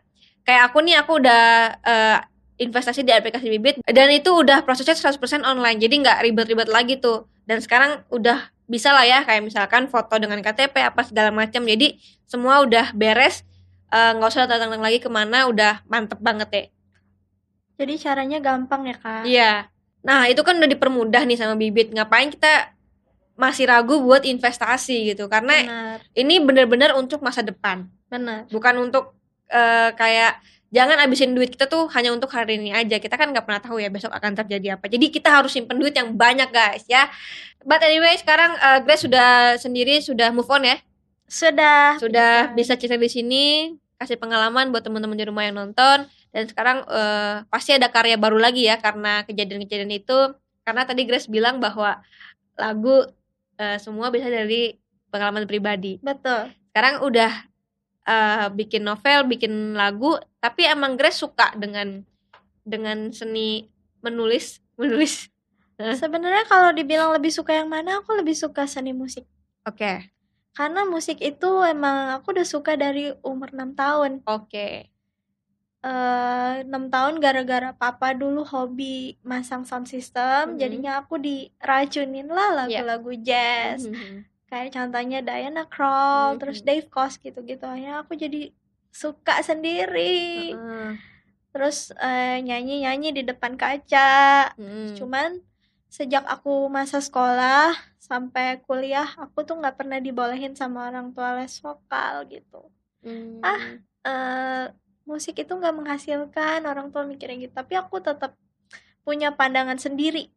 Kayak 0.48 0.72
aku 0.72 0.88
nih 0.88 0.96
aku 1.05 1.20
udah 1.20 1.44
uh, 1.85 2.18
investasi 2.57 3.05
di 3.05 3.12
aplikasi 3.12 3.48
bibit 3.48 3.81
dan 3.85 4.09
itu 4.09 4.33
udah 4.33 4.64
prosesnya 4.64 4.96
100% 4.96 5.44
online. 5.44 5.76
Jadi 5.76 6.00
nggak 6.00 6.18
ribet-ribet 6.24 6.68
lagi 6.72 6.96
tuh. 6.96 7.29
Dan 7.44 7.61
sekarang 7.61 8.09
udah 8.09 8.48
bisa 8.70 8.94
lah 8.94 9.05
ya 9.05 9.20
kayak 9.26 9.42
misalkan 9.42 9.85
foto 9.90 10.16
dengan 10.16 10.40
KTP 10.40 10.81
apa 10.81 11.05
segala 11.05 11.29
macam. 11.29 11.61
Jadi 11.64 12.00
semua 12.24 12.64
udah 12.64 12.96
beres 12.96 13.44
nggak 13.90 14.22
uh, 14.22 14.33
usah 14.33 14.46
datang 14.46 14.70
lagi 14.79 15.03
ke 15.03 15.11
mana 15.11 15.50
udah 15.50 15.83
mantep 15.90 16.22
banget 16.22 16.48
ya. 16.55 16.64
Jadi 17.83 17.94
caranya 17.98 18.38
gampang 18.38 18.87
ya 18.87 18.96
kak? 18.96 19.22
Iya. 19.26 19.53
Nah 20.07 20.31
itu 20.31 20.40
kan 20.46 20.55
udah 20.61 20.70
dipermudah 20.70 21.22
nih 21.26 21.38
sama 21.40 21.59
bibit. 21.59 21.90
Ngapain 21.90 22.31
kita 22.31 22.70
masih 23.35 23.66
ragu 23.66 23.98
buat 23.98 24.22
investasi 24.22 25.16
gitu? 25.16 25.26
Karena 25.26 25.57
bener. 25.64 25.98
ini 26.14 26.38
bener-bener 26.38 26.94
untuk 26.94 27.18
masa 27.24 27.42
depan. 27.42 27.88
Benar. 28.07 28.46
Bukan 28.53 28.74
untuk 28.79 29.16
uh, 29.50 29.90
kayak 29.98 30.38
jangan 30.70 31.03
abisin 31.03 31.35
duit 31.35 31.50
kita 31.50 31.66
tuh 31.66 31.90
hanya 31.90 32.14
untuk 32.14 32.31
hari 32.31 32.62
ini 32.62 32.70
aja. 32.70 33.03
Kita 33.03 33.18
kan 33.18 33.35
nggak 33.35 33.42
pernah 33.42 33.64
tahu 33.64 33.83
ya 33.83 33.90
besok 33.90 34.14
akan 34.14 34.38
terjadi 34.38 34.79
apa. 34.79 34.87
Jadi 34.87 35.11
kita 35.11 35.33
harus 35.33 35.50
simpen 35.50 35.81
duit 35.81 35.96
yang 35.96 36.14
banyak 36.14 36.53
guys 36.53 36.87
ya. 36.87 37.11
But 37.66 37.83
anyway 37.83 38.14
sekarang 38.20 38.55
uh, 38.61 38.79
Grace 38.87 39.03
sudah 39.03 39.59
sendiri 39.59 39.98
sudah 39.98 40.31
move 40.31 40.46
on 40.46 40.68
ya 40.68 40.79
sudah. 41.31 41.97
Sudah 42.03 42.51
bisa, 42.53 42.75
cerita 42.75 42.99
di 42.99 43.07
sini, 43.07 43.73
kasih 44.03 44.19
pengalaman 44.19 44.75
buat 44.75 44.83
teman-teman 44.83 45.14
di 45.14 45.25
rumah 45.31 45.47
yang 45.47 45.57
nonton 45.57 46.11
dan 46.31 46.45
sekarang 46.47 46.87
uh, 46.87 47.43
pasti 47.51 47.75
ada 47.75 47.90
karya 47.90 48.14
baru 48.14 48.38
lagi 48.38 48.66
ya 48.66 48.79
karena 48.79 49.23
kejadian-kejadian 49.27 49.93
itu. 49.95 50.35
Karena 50.66 50.87
tadi 50.87 51.03
Grace 51.07 51.27
bilang 51.27 51.59
bahwa 51.59 51.99
lagu 52.55 53.07
uh, 53.59 53.79
semua 53.79 54.11
bisa 54.14 54.31
dari 54.31 54.79
pengalaman 55.11 55.47
pribadi. 55.47 55.99
Betul. 55.99 56.55
Sekarang 56.71 57.03
udah 57.03 57.33
uh, 58.07 58.47
bikin 58.55 58.87
novel, 58.87 59.27
bikin 59.27 59.75
lagu, 59.75 60.19
tapi 60.38 60.66
emang 60.66 60.95
Grace 60.95 61.19
suka 61.19 61.51
dengan 61.59 62.07
dengan 62.62 63.11
seni 63.11 63.66
menulis, 64.01 64.62
menulis. 64.79 65.27
Sebenarnya 65.81 66.45
kalau 66.45 66.77
dibilang 66.77 67.16
lebih 67.16 67.33
suka 67.33 67.57
yang 67.57 67.73
mana, 67.73 68.05
aku 68.05 68.12
lebih 68.12 68.37
suka 68.37 68.69
seni 68.69 68.93
musik. 68.93 69.25
Oke. 69.64 69.81
Okay. 69.81 70.19
Karena 70.50 70.82
musik 70.82 71.22
itu 71.22 71.62
emang 71.62 72.18
aku 72.18 72.34
udah 72.34 72.46
suka 72.46 72.74
dari 72.74 73.14
umur 73.22 73.54
6 73.54 73.78
tahun. 73.78 74.10
Oke. 74.26 74.90
Uh, 75.80 76.60
6 76.68 76.92
tahun 76.92 77.14
gara-gara 77.24 77.72
papa 77.72 78.12
dulu 78.12 78.44
hobi 78.44 79.16
masang 79.24 79.64
sound 79.64 79.88
system, 79.88 80.54
-hmm. 80.54 80.58
jadinya 80.60 81.00
aku 81.00 81.16
diracunin 81.16 82.28
lah 82.28 82.68
iya. 82.68 82.84
lagu-lagu 82.84 83.10
yeah. 83.16 83.24
jazz. 83.24 83.88
-hmm. 83.88 84.28
Kayak 84.50 84.74
contohnya 84.74 85.18
Diana 85.22 85.64
Krall, 85.64 86.36
-hmm. 86.36 86.40
terus 86.42 86.60
Dave 86.66 86.88
Koz 86.90 87.16
gitu-gitu. 87.16 87.64
Ya 87.80 88.02
aku 88.02 88.18
jadi 88.18 88.52
suka 88.90 89.40
sendiri. 89.40 90.52
-hmm. 90.52 90.98
Terus 91.50 91.94
uh, 91.96 92.36
nyanyi-nyanyi 92.42 93.16
di 93.16 93.22
depan 93.24 93.56
kaca. 93.56 94.52
-hmm. 94.58 94.98
Cuman 94.98 95.40
sejak 95.90 96.22
aku 96.22 96.70
masa 96.70 97.03
sekolah 97.03 97.74
sampai 97.98 98.62
kuliah 98.62 99.11
aku 99.18 99.42
tuh 99.42 99.59
nggak 99.59 99.74
pernah 99.74 99.98
dibolehin 99.98 100.55
sama 100.55 100.87
orang 100.87 101.11
tua 101.11 101.35
les 101.35 101.50
vokal 101.59 102.31
gitu 102.31 102.62
hmm. 103.03 103.42
ah 103.42 103.62
uh, 104.07 104.64
musik 105.03 105.42
itu 105.42 105.50
nggak 105.50 105.74
menghasilkan 105.74 106.62
orang 106.62 106.94
tua 106.94 107.03
mikirnya 107.03 107.50
gitu 107.50 107.55
tapi 107.59 107.74
aku 107.74 107.98
tetap 107.98 108.38
punya 109.03 109.35
pandangan 109.35 109.83
sendiri 109.83 110.31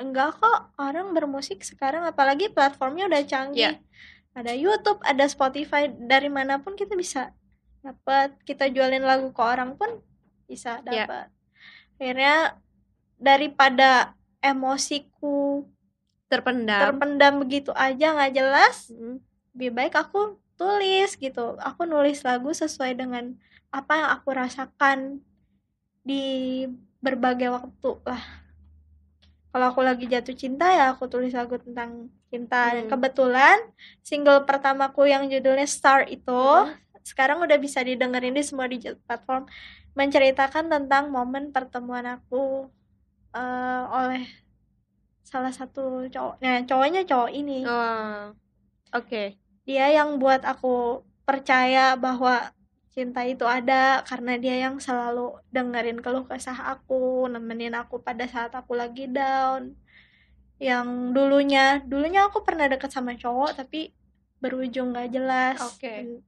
enggak 0.00 0.40
kok 0.40 0.72
orang 0.80 1.12
bermusik 1.12 1.60
sekarang 1.60 2.08
apalagi 2.08 2.48
platformnya 2.48 3.04
udah 3.04 3.20
canggih 3.28 3.76
yeah. 3.76 4.32
ada 4.32 4.56
YouTube 4.56 4.96
ada 5.04 5.28
Spotify 5.28 5.92
dari 5.92 6.32
mana 6.32 6.56
pun 6.64 6.72
kita 6.72 6.96
bisa 6.96 7.36
dapat 7.84 8.32
kita 8.48 8.72
jualin 8.72 9.04
lagu 9.04 9.28
ke 9.28 9.42
orang 9.44 9.76
pun 9.76 10.00
bisa 10.48 10.80
iya. 10.88 11.04
dapat 11.04 11.26
yeah. 11.28 11.96
akhirnya 12.00 12.36
daripada 13.20 14.16
emosiku 14.40 15.68
terpendam 16.26 16.80
terpendam 16.90 17.34
begitu 17.44 17.70
aja 17.76 18.16
nggak 18.16 18.32
jelas 18.34 18.88
hmm. 18.88 19.20
lebih 19.56 19.70
baik 19.76 19.94
aku 19.96 20.40
tulis 20.56 21.16
gitu 21.16 21.56
aku 21.60 21.88
nulis 21.88 22.20
lagu 22.24 22.52
sesuai 22.52 22.96
dengan 22.96 23.32
apa 23.72 23.92
yang 23.96 24.08
aku 24.18 24.28
rasakan 24.34 24.98
di 26.04 26.66
berbagai 27.00 27.52
waktu 27.52 27.90
lah 28.04 28.22
kalau 29.50 29.66
aku 29.74 29.82
lagi 29.82 30.06
jatuh 30.06 30.36
cinta 30.36 30.70
ya 30.70 30.94
aku 30.94 31.10
tulis 31.10 31.34
lagu 31.34 31.58
tentang 31.58 32.06
cinta 32.30 32.70
hmm. 32.70 32.74
dan 32.76 32.84
kebetulan 32.86 33.58
single 34.04 34.46
pertamaku 34.46 35.10
yang 35.10 35.26
judulnya 35.26 35.66
Star 35.66 36.06
itu 36.06 36.30
hmm. 36.30 36.76
sekarang 37.02 37.42
udah 37.42 37.58
bisa 37.58 37.82
didengerin 37.82 38.38
di 38.38 38.44
semua 38.46 38.70
digital 38.70 39.00
platform 39.02 39.50
menceritakan 39.98 40.70
tentang 40.70 41.10
momen 41.10 41.50
pertemuan 41.50 42.06
aku 42.06 42.70
uh, 43.34 43.82
oleh 43.90 44.24
salah 45.26 45.54
satu 45.54 46.10
cowok 46.10 46.42
nah 46.42 46.58
cowoknya 46.66 47.06
cowok 47.06 47.30
ini 47.30 47.62
oh, 47.62 48.34
oke 48.94 49.06
okay. 49.06 49.38
dia 49.62 49.90
yang 49.94 50.18
buat 50.18 50.42
aku 50.42 51.06
percaya 51.22 51.94
bahwa 51.94 52.50
cinta 52.90 53.22
itu 53.22 53.46
ada 53.46 54.02
karena 54.02 54.34
dia 54.34 54.66
yang 54.66 54.82
selalu 54.82 55.38
dengerin 55.54 56.02
keluh 56.02 56.26
kesah 56.26 56.74
aku 56.74 57.30
nemenin 57.30 57.78
aku 57.78 58.02
pada 58.02 58.26
saat 58.26 58.50
aku 58.50 58.74
lagi 58.74 59.06
down 59.06 59.78
yang 60.58 61.14
dulunya 61.14 61.80
dulunya 61.86 62.26
aku 62.26 62.42
pernah 62.42 62.66
deket 62.66 62.90
sama 62.90 63.14
cowok 63.14 63.62
tapi 63.62 63.94
berujung 64.42 64.90
gak 64.90 65.14
jelas 65.14 65.56
okay. 65.62 66.18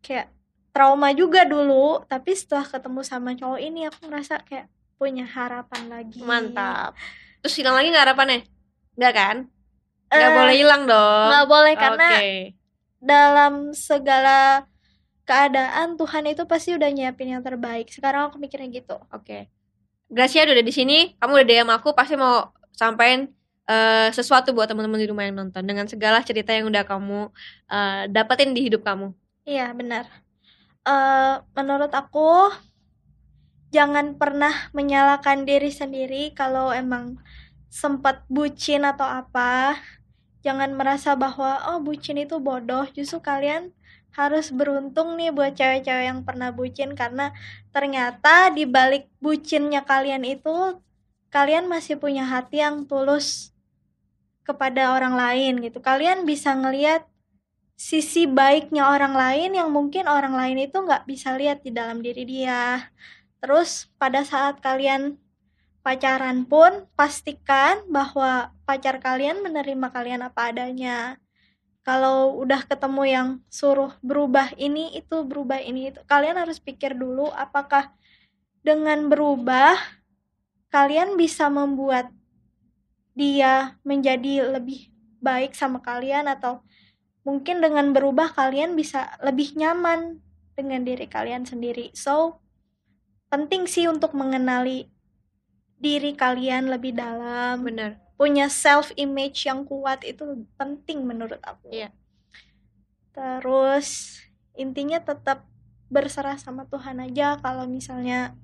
kayak 0.00 0.32
trauma 0.72 1.12
juga 1.12 1.44
dulu 1.44 2.00
tapi 2.08 2.32
setelah 2.32 2.64
ketemu 2.64 3.00
sama 3.04 3.36
cowok 3.36 3.60
ini 3.60 3.84
aku 3.86 4.08
ngerasa 4.08 4.40
kayak 4.48 4.72
punya 4.96 5.28
harapan 5.28 5.82
lagi. 5.92 6.20
Mantap. 6.24 6.96
Terus 7.44 7.54
hilang 7.60 7.76
lagi 7.76 7.88
nggak 7.92 8.04
harapannya? 8.10 8.40
Nggak 8.96 9.14
kan? 9.14 9.36
Nggak 10.10 10.32
uh, 10.32 10.36
boleh 10.40 10.54
hilang 10.56 10.82
dong. 10.88 11.26
nggak 11.30 11.46
boleh 11.46 11.74
karena 11.76 12.08
dalam 13.00 13.54
segala 13.76 14.64
keadaan 15.26 15.98
Tuhan 15.98 16.24
itu 16.30 16.42
pasti 16.46 16.72
udah 16.72 16.88
nyiapin 16.88 17.36
yang 17.36 17.42
terbaik. 17.44 17.92
Sekarang 17.92 18.30
aku 18.30 18.40
mikirnya 18.40 18.70
gitu. 18.70 18.96
Oke. 19.12 19.22
Okay. 19.22 19.42
Gracia 20.06 20.46
udah 20.46 20.62
di 20.62 20.74
sini 20.74 21.18
kamu 21.18 21.42
udah 21.42 21.46
DM 21.46 21.70
aku 21.74 21.90
pasti 21.90 22.14
mau 22.14 22.54
sampaikan 22.70 23.26
uh, 23.66 24.08
sesuatu 24.14 24.54
buat 24.54 24.70
teman-teman 24.70 25.02
di 25.02 25.10
rumah 25.10 25.26
yang 25.26 25.34
nonton 25.34 25.66
dengan 25.66 25.90
segala 25.90 26.22
cerita 26.22 26.54
yang 26.54 26.70
udah 26.70 26.86
kamu 26.86 27.30
uh, 27.68 28.02
dapetin 28.06 28.54
di 28.54 28.70
hidup 28.70 28.86
kamu. 28.86 29.10
Iya 29.42 29.74
benar. 29.74 30.06
Uh, 30.86 31.42
menurut 31.58 31.90
aku 31.90 32.54
jangan 33.74 34.14
pernah 34.18 34.70
menyalahkan 34.70 35.46
diri 35.46 35.70
sendiri 35.70 36.34
kalau 36.34 36.70
emang 36.70 37.18
sempat 37.70 38.24
bucin 38.30 38.86
atau 38.86 39.06
apa. 39.06 39.76
Jangan 40.46 40.78
merasa 40.78 41.18
bahwa 41.18 41.58
oh 41.74 41.82
bucin 41.82 42.16
itu 42.22 42.38
bodoh. 42.38 42.86
Justru 42.94 43.18
kalian 43.18 43.74
harus 44.14 44.48
beruntung 44.48 45.18
nih 45.20 45.28
buat 45.28 45.52
cewek-cewek 45.52 46.08
yang 46.08 46.20
pernah 46.24 46.48
bucin 46.48 46.96
karena 46.96 47.36
ternyata 47.68 48.48
di 48.48 48.64
balik 48.64 49.12
bucinnya 49.20 49.84
kalian 49.84 50.24
itu 50.24 50.80
kalian 51.28 51.68
masih 51.68 52.00
punya 52.00 52.24
hati 52.24 52.64
yang 52.64 52.88
tulus 52.88 53.52
kepada 54.46 54.96
orang 54.96 55.18
lain 55.18 55.60
gitu. 55.60 55.84
Kalian 55.84 56.24
bisa 56.24 56.56
ngelihat 56.56 57.04
sisi 57.76 58.24
baiknya 58.24 58.88
orang 58.88 59.12
lain 59.12 59.52
yang 59.52 59.68
mungkin 59.68 60.08
orang 60.08 60.32
lain 60.32 60.64
itu 60.64 60.80
nggak 60.80 61.04
bisa 61.04 61.36
lihat 61.36 61.60
di 61.60 61.76
dalam 61.76 62.00
diri 62.00 62.24
dia 62.24 62.88
Terus 63.40 63.90
pada 64.00 64.24
saat 64.24 64.58
kalian 64.64 65.20
pacaran 65.86 66.42
pun 66.42 66.90
pastikan 66.98 67.86
bahwa 67.86 68.50
pacar 68.66 68.98
kalian 68.98 69.38
menerima 69.46 69.86
kalian 69.94 70.26
apa 70.26 70.50
adanya. 70.50 71.20
Kalau 71.86 72.34
udah 72.42 72.66
ketemu 72.66 73.02
yang 73.06 73.28
suruh 73.46 73.94
berubah 74.02 74.50
ini 74.58 74.98
itu 74.98 75.22
berubah 75.22 75.62
ini 75.62 75.94
itu, 75.94 76.02
kalian 76.10 76.34
harus 76.34 76.58
pikir 76.58 76.98
dulu 76.98 77.30
apakah 77.30 77.94
dengan 78.66 79.06
berubah 79.06 79.78
kalian 80.74 81.14
bisa 81.14 81.46
membuat 81.46 82.10
dia 83.14 83.78
menjadi 83.86 84.58
lebih 84.58 84.90
baik 85.22 85.54
sama 85.54 85.78
kalian 85.78 86.26
atau 86.26 86.66
mungkin 87.22 87.62
dengan 87.62 87.94
berubah 87.94 88.34
kalian 88.34 88.74
bisa 88.74 89.14
lebih 89.22 89.54
nyaman 89.54 90.18
dengan 90.58 90.82
diri 90.82 91.06
kalian 91.06 91.46
sendiri. 91.46 91.94
So, 91.94 92.42
penting 93.28 93.66
sih 93.66 93.86
untuk 93.86 94.14
mengenali 94.14 94.90
diri 95.76 96.16
kalian 96.16 96.72
lebih 96.72 96.96
dalam. 96.96 97.62
Benar. 97.62 98.00
Punya 98.16 98.48
self 98.48 98.90
image 98.96 99.44
yang 99.44 99.68
kuat 99.68 100.00
itu 100.02 100.46
penting 100.56 101.04
menurut 101.04 101.40
aku. 101.44 101.68
Iya. 101.68 101.92
Terus 103.12 104.20
intinya 104.56 105.00
tetap 105.00 105.44
berserah 105.92 106.40
sama 106.40 106.66
Tuhan 106.66 106.98
aja 106.98 107.38
kalau 107.38 107.68
misalnya 107.68 108.34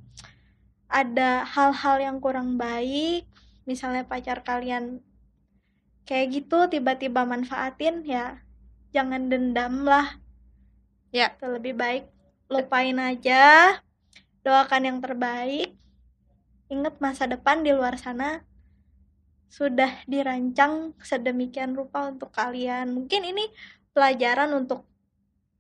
ada 0.93 1.43
hal-hal 1.49 1.99
yang 1.99 2.17
kurang 2.21 2.61
baik 2.61 3.27
misalnya 3.67 4.07
pacar 4.07 4.45
kalian 4.45 5.03
kayak 6.07 6.39
gitu 6.39 6.69
tiba-tiba 6.71 7.27
manfaatin 7.27 8.07
ya 8.07 8.45
jangan 8.95 9.27
dendam 9.27 9.83
lah 9.83 10.23
Ya. 11.13 11.37
Itu 11.37 11.45
lebih 11.53 11.77
baik 11.77 12.09
lupain 12.49 12.97
aja 12.97 13.77
doakan 14.43 14.83
yang 14.87 14.99
terbaik. 14.99 15.75
Ingat 16.71 16.99
masa 16.99 17.31
depan 17.31 17.63
di 17.63 17.71
luar 17.71 17.99
sana 17.99 18.43
sudah 19.53 20.01
dirancang 20.09 20.97
sedemikian 21.05 21.77
rupa 21.77 22.09
untuk 22.09 22.33
kalian. 22.33 22.91
Mungkin 22.97 23.23
ini 23.23 23.45
pelajaran 23.93 24.51
untuk 24.57 24.89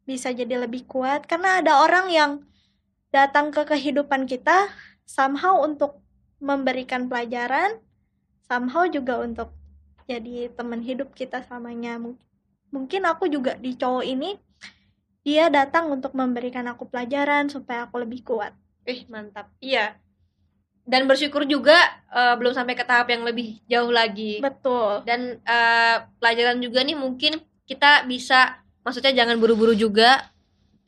bisa 0.02 0.32
jadi 0.34 0.66
lebih 0.66 0.88
kuat 0.88 1.28
karena 1.30 1.62
ada 1.62 1.84
orang 1.84 2.10
yang 2.10 2.32
datang 3.14 3.52
ke 3.52 3.62
kehidupan 3.68 4.24
kita 4.26 4.72
somehow 5.06 5.62
untuk 5.62 6.00
memberikan 6.42 7.06
pelajaran 7.06 7.78
somehow 8.48 8.88
juga 8.88 9.20
untuk 9.22 9.54
jadi 10.08 10.50
teman 10.50 10.82
hidup 10.82 11.14
kita 11.14 11.44
selamanya. 11.46 12.00
Mung- 12.00 12.18
mungkin 12.72 13.04
aku 13.06 13.28
juga 13.28 13.54
di 13.60 13.76
cowok 13.76 14.04
ini 14.08 14.40
dia 15.22 15.46
datang 15.52 15.92
untuk 15.92 16.16
memberikan 16.18 16.66
aku 16.66 16.88
pelajaran 16.88 17.46
supaya 17.46 17.86
aku 17.86 18.02
lebih 18.02 18.26
kuat 18.26 18.56
Ih, 18.84 19.06
mantap. 19.06 19.46
Iya. 19.62 19.94
Dan 20.82 21.06
bersyukur 21.06 21.46
juga 21.46 21.78
eh, 22.10 22.34
belum 22.34 22.50
sampai 22.52 22.74
ke 22.74 22.82
tahap 22.82 23.06
yang 23.10 23.22
lebih 23.22 23.62
jauh 23.70 23.90
lagi. 23.94 24.42
betul 24.42 25.06
Dan 25.06 25.38
eh, 25.38 25.96
pelajaran 26.18 26.58
juga 26.58 26.82
nih 26.82 26.98
mungkin 26.98 27.38
kita 27.66 28.02
bisa 28.04 28.58
maksudnya 28.82 29.14
jangan 29.14 29.38
buru-buru 29.38 29.72
juga 29.78 30.26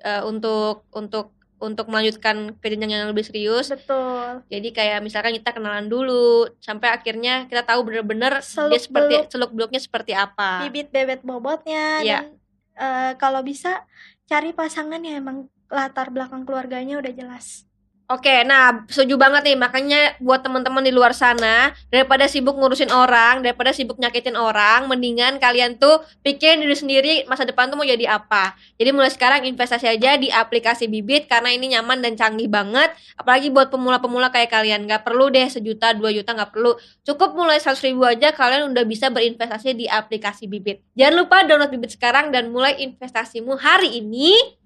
eh, 0.02 0.22
untuk 0.26 0.82
untuk 0.90 1.30
untuk 1.62 1.86
melanjutkan 1.88 2.58
ke 2.58 2.66
jenjang 2.66 2.92
yang 2.92 3.08
lebih 3.08 3.24
serius. 3.24 3.70
betul 3.70 4.42
Jadi 4.50 4.68
kayak 4.74 5.00
misalkan 5.00 5.32
kita 5.38 5.54
kenalan 5.54 5.86
dulu 5.86 6.50
sampai 6.58 6.90
akhirnya 6.90 7.46
kita 7.46 7.62
tahu 7.62 7.86
bener-bener 7.88 8.42
dia 8.42 8.80
seperti 8.82 9.14
seluk 9.30 9.54
beluknya 9.54 9.80
seperti 9.80 10.12
apa. 10.12 10.66
bibit 10.66 10.90
bebet 10.90 11.22
bobotnya 11.22 12.02
Iya. 12.02 12.26
dan 12.26 12.36
eh, 12.74 13.12
kalau 13.16 13.40
bisa 13.46 13.86
cari 14.26 14.50
pasangan 14.50 14.98
yang 15.00 15.22
emang 15.22 15.38
latar 15.70 16.10
belakang 16.10 16.42
keluarganya 16.44 17.00
udah 17.00 17.12
jelas 17.14 17.64
Oke, 18.04 18.44
nah 18.44 18.84
setuju 18.84 19.16
banget 19.16 19.48
nih. 19.48 19.56
Makanya 19.56 20.20
buat 20.20 20.44
teman-teman 20.44 20.84
di 20.84 20.92
luar 20.92 21.16
sana, 21.16 21.72
daripada 21.88 22.28
sibuk 22.28 22.52
ngurusin 22.52 22.92
orang, 22.92 23.40
daripada 23.40 23.72
sibuk 23.72 23.96
nyakitin 23.96 24.36
orang, 24.36 24.84
mendingan 24.92 25.40
kalian 25.40 25.80
tuh 25.80 26.04
pikirin 26.20 26.60
diri 26.60 26.76
sendiri 26.76 27.14
masa 27.24 27.48
depan 27.48 27.72
tuh 27.72 27.80
mau 27.80 27.88
jadi 27.88 28.20
apa. 28.20 28.60
Jadi 28.76 28.92
mulai 28.92 29.08
sekarang 29.08 29.48
investasi 29.48 29.88
aja 29.88 30.20
di 30.20 30.28
aplikasi 30.28 30.84
Bibit 30.84 31.32
karena 31.32 31.48
ini 31.56 31.72
nyaman 31.72 32.04
dan 32.04 32.12
canggih 32.12 32.44
banget. 32.52 32.92
Apalagi 33.16 33.48
buat 33.48 33.72
pemula-pemula 33.72 34.28
kayak 34.28 34.52
kalian, 34.52 34.84
nggak 34.84 35.00
perlu 35.00 35.32
deh 35.32 35.48
sejuta, 35.48 35.96
dua 35.96 36.12
juta 36.12 36.36
nggak 36.36 36.52
perlu. 36.52 36.76
Cukup 37.08 37.32
mulai 37.32 37.56
100 37.56 37.80
ribu 37.88 38.04
aja 38.04 38.36
kalian 38.36 38.68
udah 38.68 38.84
bisa 38.84 39.08
berinvestasi 39.08 39.80
di 39.80 39.88
aplikasi 39.88 40.44
Bibit. 40.44 40.84
Jangan 40.92 41.24
lupa 41.24 41.40
download 41.48 41.72
Bibit 41.72 41.96
sekarang 41.96 42.28
dan 42.28 42.52
mulai 42.52 42.76
investasimu 42.84 43.56
hari 43.56 43.96
ini 44.04 44.60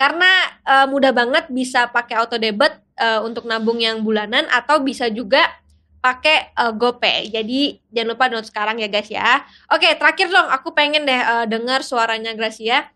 karena 0.00 0.30
eh, 0.66 0.86
mudah 0.90 1.12
banget 1.14 1.44
bisa 1.50 1.88
pakai 1.90 2.18
auto 2.18 2.36
debit 2.40 2.74
eh, 2.98 3.20
untuk 3.22 3.46
nabung 3.46 3.78
yang 3.78 4.02
bulanan 4.02 4.46
atau 4.50 4.82
bisa 4.82 5.08
juga 5.10 5.42
pakai 6.04 6.52
eh, 6.52 6.72
GoPay. 6.74 7.32
Jadi 7.32 7.80
jangan 7.94 8.08
lupa 8.12 8.24
download 8.28 8.48
sekarang 8.48 8.76
ya 8.82 8.88
guys 8.90 9.08
ya. 9.08 9.44
Oke, 9.72 9.88
terakhir 9.96 10.28
dong 10.28 10.48
aku 10.50 10.74
pengen 10.76 11.08
deh 11.08 11.20
eh, 11.22 11.46
dengar 11.48 11.80
suaranya 11.86 12.36
Gracia 12.36 12.90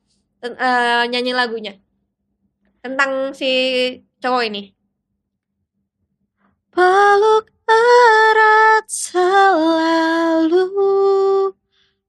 eh, 0.45 1.05
nyanyi 1.09 1.33
lagunya. 1.33 1.75
Tentang 2.85 3.35
si 3.35 3.51
cowok 4.23 4.45
ini. 4.51 4.79
peluk 6.79 7.51
erat 7.67 8.87
selalu 8.87 10.63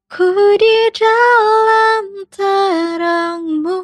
ku 0.05 0.29
di 0.61 0.77
dalam 0.93 2.05
terangmu 2.29 3.81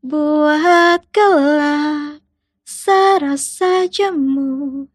buat 0.00 1.04
gelap 1.12 2.24
serasa 2.64 3.84
jemu 3.84 4.88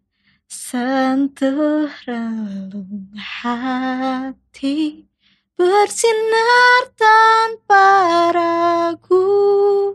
sentuh 0.49 1.85
relung 2.09 3.13
hati 3.13 5.05
bersinar 5.53 6.89
tanpa 6.97 7.85
ragu. 8.33 9.93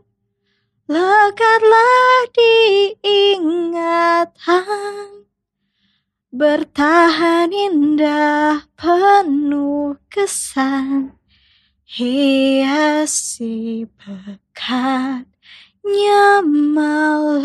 Lekatlah 0.87 2.31
diingatan 2.35 4.31
bertahan 6.31 7.51
indah 7.51 8.63
penuh 8.79 9.99
kesan 10.07 11.19
hiasi 11.83 13.91
pekatnya 14.71 16.47
malam 16.47 17.43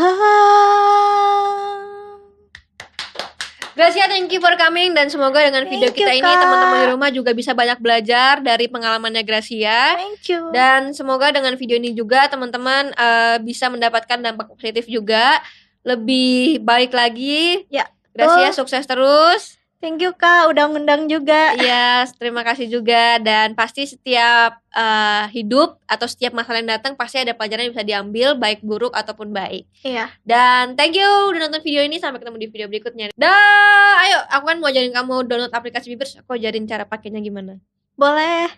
Gracia, 3.75 4.07
thank 4.07 4.31
you 4.31 4.39
for 4.39 4.55
coming 4.55 4.95
dan 4.95 5.11
semoga 5.11 5.43
dengan 5.43 5.67
video 5.67 5.91
Thank 5.91 5.99
you, 5.99 6.07
kita 6.07 6.15
ini 6.15 6.31
teman-teman 6.31 6.79
di 6.79 6.87
rumah 6.95 7.09
juga 7.11 7.35
bisa 7.35 7.51
banyak 7.51 7.81
belajar 7.83 8.39
dari 8.39 8.71
pengalamannya 8.71 9.25
Gracia. 9.25 9.99
thank 9.99 10.31
you 10.31 10.53
Dan 10.53 10.95
semoga 10.95 11.33
dengan 11.35 11.57
video 11.59 11.75
ini 11.75 11.91
juga 11.91 12.29
teman-teman 12.31 12.95
eh, 12.95 13.41
bisa 13.43 13.67
mendapatkan 13.67 14.21
dampak 14.21 14.47
positif 14.55 14.87
juga, 14.87 15.43
lebih 15.83 16.63
baik 16.63 16.95
lagi. 16.95 17.67
Ya, 17.67 17.89
Gracia 18.15 18.55
sukses 18.55 18.87
terus. 18.87 19.59
Thank 19.85 20.01
you 20.01 20.09
kak 20.17 20.49
udah 20.49 20.65
ngundang 20.65 21.05
juga 21.05 21.53
Iya, 21.53 22.09
terima 22.17 22.41
kasih 22.41 22.65
juga 22.65 23.21
dan 23.21 23.53
pasti 23.53 23.85
setiap 23.85 24.57
eh, 24.73 25.25
hidup 25.29 25.77
atau 25.85 26.09
setiap 26.09 26.33
masalah 26.33 26.65
yang 26.65 26.73
datang 26.73 26.97
pasti 26.97 27.21
ada 27.21 27.37
pelajaran 27.37 27.69
yang 27.69 27.73
bisa 27.77 27.85
diambil 27.85 28.33
baik 28.33 28.65
buruk 28.65 28.97
ataupun 28.97 29.29
baik. 29.29 29.69
iya 29.85 30.09
Dan 30.25 30.73
thank 30.73 30.97
you 30.97 31.05
udah 31.05 31.45
nonton 31.45 31.61
video 31.61 31.85
ini 31.85 32.01
sampai 32.01 32.17
ketemu 32.17 32.37
di 32.41 32.47
video 32.49 32.65
berikutnya. 32.65 33.13
Dah, 33.13 33.93
ayo 34.09 34.25
aku 34.33 34.43
kan 34.49 34.57
mau 34.57 34.73
ajarin 34.73 34.89
kamu 34.89 35.29
download 35.29 35.53
aplikasi 35.53 35.93
Bibers, 35.93 36.17
aku 36.17 36.33
ajarin 36.33 36.65
cara 36.65 36.89
pakainya 36.89 37.21
gimana. 37.21 37.61
boleh 37.93 38.49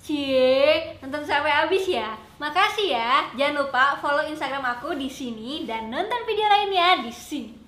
Cie, 0.00 0.96
nonton 1.02 1.26
sampai 1.26 1.52
habis 1.52 1.84
ya. 1.84 2.16
Makasih 2.40 2.88
ya. 2.96 3.28
Jangan 3.36 3.66
lupa 3.66 4.00
follow 4.00 4.24
Instagram 4.24 4.64
aku 4.78 4.96
di 4.96 5.12
sini 5.12 5.68
dan 5.68 5.92
nonton 5.92 6.24
video 6.24 6.48
lainnya 6.48 7.04
di 7.04 7.12
sini. 7.12 7.59